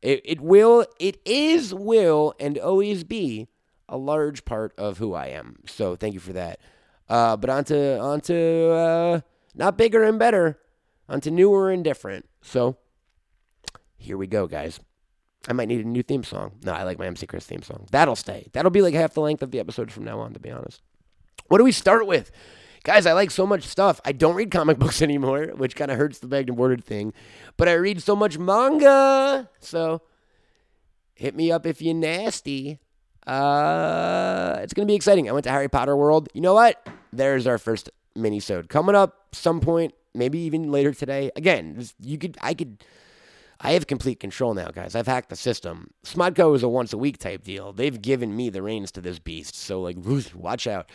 it, 0.00 0.20
it 0.24 0.40
will, 0.40 0.86
it 0.98 1.20
is, 1.24 1.74
will, 1.74 2.34
and 2.40 2.58
always 2.58 3.04
be 3.04 3.48
a 3.88 3.96
large 3.96 4.44
part 4.44 4.72
of 4.78 4.98
who 4.98 5.14
I 5.14 5.26
am. 5.26 5.58
So 5.66 5.96
thank 5.96 6.14
you 6.14 6.20
for 6.20 6.32
that. 6.32 6.60
Uh, 7.08 7.36
but 7.36 7.50
onto, 7.50 7.76
onto, 7.76 8.34
uh, 8.34 9.20
not 9.54 9.76
bigger 9.76 10.02
and 10.02 10.18
better, 10.18 10.58
onto 11.08 11.30
newer 11.30 11.70
and 11.70 11.84
different. 11.84 12.26
So 12.40 12.76
here 13.96 14.16
we 14.16 14.26
go, 14.26 14.46
guys. 14.46 14.80
I 15.48 15.52
might 15.52 15.68
need 15.68 15.84
a 15.84 15.88
new 15.88 16.02
theme 16.02 16.22
song. 16.24 16.52
No, 16.62 16.72
I 16.72 16.84
like 16.84 16.98
my 16.98 17.06
MC 17.06 17.26
Chris 17.26 17.46
theme 17.46 17.62
song. 17.62 17.86
That'll 17.90 18.16
stay. 18.16 18.48
That'll 18.52 18.70
be 18.70 18.82
like 18.82 18.94
half 18.94 19.14
the 19.14 19.20
length 19.20 19.42
of 19.42 19.50
the 19.50 19.58
episode 19.58 19.90
from 19.90 20.04
now 20.04 20.20
on, 20.20 20.32
to 20.34 20.40
be 20.40 20.50
honest. 20.50 20.80
What 21.48 21.58
do 21.58 21.64
we 21.64 21.72
start 21.72 22.06
with? 22.06 22.30
Guys, 22.84 23.06
I 23.06 23.12
like 23.12 23.30
so 23.30 23.46
much 23.46 23.62
stuff. 23.64 24.00
I 24.04 24.12
don't 24.12 24.34
read 24.34 24.50
comic 24.50 24.78
books 24.80 25.02
anymore, 25.02 25.52
which 25.56 25.76
kind 25.76 25.90
of 25.90 25.98
hurts 25.98 26.18
the 26.18 26.26
bagged 26.26 26.48
and 26.48 26.56
boarded 26.56 26.84
thing. 26.84 27.12
But 27.56 27.68
I 27.68 27.74
read 27.74 28.02
so 28.02 28.16
much 28.16 28.38
manga. 28.38 29.48
So 29.60 30.02
hit 31.14 31.34
me 31.36 31.52
up 31.52 31.66
if 31.66 31.80
you're 31.80 31.94
nasty. 31.94 32.80
Uh, 33.26 34.58
it's 34.62 34.74
gonna 34.74 34.86
be 34.86 34.94
exciting. 34.94 35.28
I 35.28 35.32
went 35.32 35.44
to 35.44 35.50
Harry 35.50 35.68
Potter 35.68 35.96
World. 35.96 36.28
You 36.34 36.40
know 36.40 36.54
what? 36.54 36.84
There's 37.12 37.46
our 37.46 37.58
first 37.58 37.90
mini-sode 38.16 38.68
coming 38.68 38.94
up 38.94 39.28
some 39.32 39.60
point, 39.60 39.94
maybe 40.14 40.40
even 40.40 40.72
later 40.72 40.92
today. 40.92 41.30
Again, 41.36 41.86
you 42.00 42.18
could, 42.18 42.36
I 42.40 42.54
could, 42.54 42.84
I 43.60 43.72
have 43.72 43.86
complete 43.86 44.18
control 44.18 44.54
now, 44.54 44.68
guys. 44.68 44.96
I've 44.96 45.06
hacked 45.06 45.30
the 45.30 45.36
system. 45.36 45.90
Smodco 46.04 46.54
is 46.56 46.62
a 46.62 46.68
once 46.68 46.92
a 46.92 46.98
week 46.98 47.18
type 47.18 47.44
deal. 47.44 47.72
They've 47.72 48.00
given 48.00 48.34
me 48.34 48.50
the 48.50 48.62
reins 48.62 48.90
to 48.92 49.00
this 49.00 49.20
beast, 49.20 49.54
so 49.54 49.80
like, 49.80 49.96
watch 50.34 50.66
out. 50.66 50.90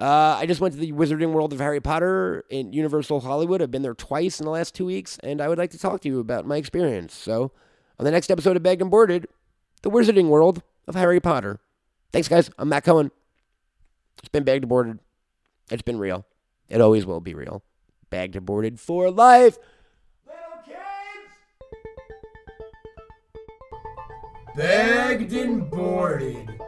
Uh, 0.00 0.38
I 0.40 0.46
just 0.46 0.62
went 0.62 0.72
to 0.72 0.80
the 0.80 0.92
Wizarding 0.92 1.32
World 1.32 1.52
of 1.52 1.58
Harry 1.60 1.80
Potter 1.80 2.44
in 2.48 2.72
Universal 2.72 3.20
Hollywood. 3.20 3.60
I've 3.60 3.70
been 3.70 3.82
there 3.82 3.94
twice 3.94 4.40
in 4.40 4.46
the 4.46 4.50
last 4.50 4.74
two 4.74 4.86
weeks, 4.86 5.18
and 5.22 5.42
I 5.42 5.48
would 5.48 5.58
like 5.58 5.72
to 5.72 5.78
talk 5.78 6.00
to 6.00 6.08
you 6.08 6.20
about 6.20 6.46
my 6.46 6.56
experience. 6.56 7.14
So, 7.14 7.52
on 7.98 8.06
the 8.06 8.10
next 8.10 8.30
episode 8.30 8.56
of 8.56 8.62
Bagged 8.62 8.80
and 8.80 8.90
Boarded, 8.90 9.26
the 9.82 9.90
Wizarding 9.90 10.28
World 10.28 10.62
of 10.88 10.94
Harry 10.94 11.20
Potter. 11.20 11.60
Thanks, 12.12 12.28
guys. 12.28 12.50
I'm 12.58 12.70
Matt 12.70 12.84
Cohen. 12.84 13.10
It's 14.20 14.30
been 14.30 14.42
bagged 14.44 14.64
and 14.64 14.70
boarded. 14.70 15.00
It's 15.70 15.82
been 15.82 15.98
real. 15.98 16.24
It 16.70 16.80
always 16.80 17.04
will 17.04 17.20
be 17.20 17.34
real. 17.34 17.62
Bagged 18.08 18.36
and 18.36 18.46
boarded 18.46 18.80
for 18.80 19.10
life. 19.10 19.58
Little 20.26 20.62
kids! 20.64 20.78
Bagged 24.56 25.32
and 25.34 25.70
boarded. 25.70 26.59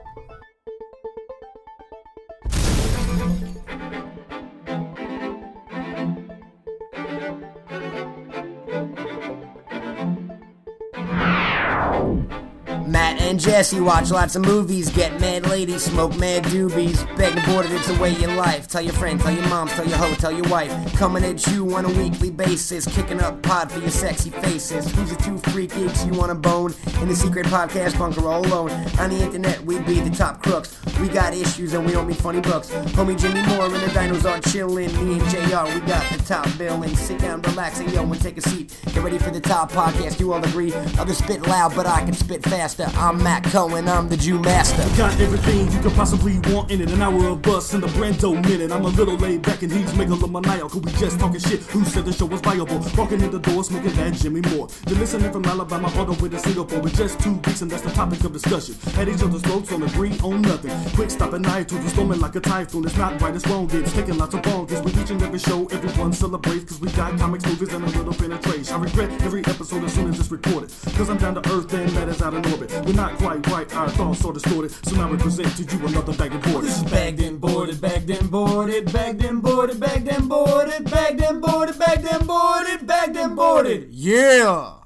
And 13.33 13.41
Jesse 13.41 13.81
watch 13.81 14.11
lots 14.11 14.37
of 14.37 14.43
movies, 14.43 14.91
get 14.91 15.19
mad 15.19 15.49
ladies, 15.49 15.85
smoke 15.85 16.15
mad 16.19 16.45
doobies. 16.45 17.01
Beg 17.17 17.35
and 17.35 17.47
boarded, 17.47 17.73
it's 17.73 17.89
a 17.89 17.99
way 17.99 18.15
in 18.23 18.37
life. 18.37 18.69
Tell 18.69 18.83
your 18.83 18.93
friends, 18.93 19.23
tell 19.23 19.33
your 19.33 19.49
moms, 19.49 19.73
tell 19.73 19.87
your 19.89 19.97
hoe, 19.97 20.13
tell 20.17 20.33
your 20.33 20.47
wife. 20.51 20.71
Coming 20.99 21.25
at 21.25 21.47
you 21.47 21.75
on 21.75 21.87
a 21.87 21.89
weekly 21.89 22.31
basis, 22.31 22.87
kicking 22.95 23.23
up 23.23 23.41
pod 23.41 23.73
for 23.73 23.79
your 23.79 23.89
sexy 23.89 24.29
faces. 24.29 24.85
Who's 24.93 25.17
the 25.17 25.17
two 25.17 25.39
geeks 25.67 26.05
you 26.05 26.13
wanna 26.13 26.35
bone? 26.35 26.75
In 27.01 27.09
the 27.09 27.17
secret 27.17 27.47
podcast 27.47 27.99
bunker 27.99 28.29
all 28.29 28.47
alone. 28.47 28.71
On 29.01 29.09
the 29.09 29.23
internet, 29.23 29.65
we 29.65 29.79
be 29.79 30.01
the 30.01 30.15
top 30.15 30.43
crooks. 30.43 30.79
We 31.03 31.09
got 31.09 31.35
issues 31.35 31.75
and 31.75 31.85
we 31.85 31.91
don't 31.91 32.07
mean 32.07 32.17
funny 32.17 32.41
books. 32.41 32.71
Homie 32.95 33.19
Jimmy 33.19 33.43
Moore 33.49 33.65
and 33.65 33.75
the 33.75 33.89
dinos 33.89 34.25
are 34.25 34.41
chillin'. 34.41 34.87
Me 35.03 35.19
and 35.19 35.29
JR, 35.31 35.65
we 35.75 35.85
got 35.85 36.09
the 36.13 36.23
top 36.25 36.47
billing. 36.57 36.95
Sit 36.95 37.19
down, 37.19 37.43
relax, 37.43 37.81
and 37.81 37.91
yo, 37.93 38.05
and 38.05 38.21
take 38.21 38.39
a 38.39 38.41
seat. 38.41 38.73
Get 38.95 39.03
ready 39.03 39.19
for 39.19 39.31
the 39.33 39.41
top 39.41 39.73
podcast, 39.73 40.21
you 40.21 40.33
all 40.33 40.45
agree. 40.45 40.73
Others 41.01 41.19
spit 41.19 41.45
loud, 41.49 41.75
but 41.75 41.87
I 41.87 42.05
can 42.05 42.13
spit 42.13 42.45
faster. 42.45 42.87
I'm 42.95 43.21
Matt 43.21 43.43
Cohen, 43.43 43.89
I'm 43.89 44.09
the 44.09 44.17
Jew 44.17 44.39
Master. 44.39 44.85
Got 44.97 45.19
everything 45.19 45.73
you 45.73 45.81
could 45.81 45.93
possibly 45.95 46.39
want 46.55 46.71
in 46.71 46.81
it. 46.81 46.93
An 46.93 47.03
hour 47.03 47.31
of 47.31 47.43
bus 47.43 47.75
in 47.75 47.81
the 47.81 47.89
Brando 47.89 48.41
minute. 48.49 48.71
I'm 48.71 48.85
a 48.85 48.89
little 48.91 49.17
laid 49.17 49.43
back 49.43 49.63
and 49.63 49.73
he's 49.73 49.91
megalomaniacal. 49.95 50.85
We 50.85 50.93
just 50.93 51.19
talking 51.19 51.41
shit. 51.41 51.63
Who 51.63 51.85
said 51.85 52.05
the 52.05 52.13
show 52.13 52.27
was 52.27 52.41
viable? 52.43 52.79
Walking 52.97 53.21
in 53.23 53.33
the 53.33 53.41
door, 53.41 53.65
smoking 53.65 53.93
that 53.95 54.13
Jimmy 54.13 54.43
Moore. 54.53 54.69
Then 54.85 55.01
listening 55.01 55.33
from 55.33 55.45
Alabama 55.47 55.93
all 55.97 56.05
the 56.05 56.23
way 56.23 56.29
to 56.29 56.39
Singapore. 56.39 56.79
With 56.79 56.97
just 56.97 57.19
two 57.19 57.33
weeks 57.33 57.61
and 57.61 57.69
that's 57.69 57.83
the 57.83 57.91
topic 57.91 58.23
of 58.23 58.33
discussion. 58.33 58.77
Had 58.95 59.09
each 59.09 59.21
other's 59.21 59.43
throats 59.43 59.73
on 59.73 59.83
agree 59.83 60.17
on 60.23 60.43
nothing. 60.43 60.92
Quick 60.95 61.11
stop 61.11 61.33
at 61.33 61.41
night 61.41 61.69
to 61.69 61.75
the 61.77 61.89
storming 61.89 62.21
like 62.21 62.37
a 62.37 62.41
typhoon. 62.41 62.85
It's 62.85 62.97
not 62.99 63.21
right, 63.23 63.35
it's 63.35 63.47
wrong. 63.47 63.69
It's 63.73 63.93
taking 63.95 64.19
lots 64.19 64.35
of 64.35 64.43
bongers. 64.43 64.85
With 64.85 65.01
each 65.01 65.11
and 65.11 65.23
every 65.23 65.39
show, 65.39 65.67
everyone 65.69 66.13
celebrates. 66.13 66.65
Cause 66.65 66.81
we 66.81 66.91
got 66.93 67.19
comics, 67.19 67.47
movies, 67.47 67.73
and 67.73 67.83
a 67.85 67.89
little 67.89 68.13
penetration. 68.13 68.75
I 68.75 68.79
regret 68.79 69.23
every 69.23 69.41
episode 69.47 69.85
as 69.85 69.95
soon 69.95 70.11
as 70.11 70.21
it's 70.21 70.31
recorded. 70.31 70.71
Cause 70.95 71.09
I'm 71.09 71.17
down 71.17 71.35
to 71.35 71.51
earth 71.51 71.73
and 71.73 71.89
that 71.91 72.09
is 72.09 72.21
out 72.21 72.35
of 72.35 72.45
orbit. 72.53 72.71
We're 72.85 72.93
not 72.93 73.17
quite 73.17 73.47
right, 73.47 73.75
our 73.75 73.89
thoughts 73.89 74.25
are 74.25 74.35
distorted. 74.35 74.73
So 74.87 74.97
now 74.97 75.11
we 75.11 75.17
present 75.17 75.57
to 75.57 75.77
you 75.77 75.87
another 75.87 76.13
bag 76.13 76.35
of 76.35 76.43
board. 76.43 76.65
This 76.65 76.77
is 76.77 76.85
bagged 76.91 77.21
and 77.21 77.41
boarded, 77.41 77.81
bagged 77.81 78.11
and 78.11 78.31
boarded, 78.31 78.93
bagged 78.93 79.25
and 79.25 79.43
boarded, 79.43 79.81
bagged 79.81 80.09
and 80.09 80.29
boarded, 80.29 80.91
bagged 80.91 81.23
and 81.23 81.41
boarded, 81.41 81.79
bagged 81.79 82.07
and 82.07 82.27
boarded, 82.27 82.87
bagged 82.87 83.17
and 83.17 83.35
boarded. 83.35 83.89
Yeah! 83.91 84.82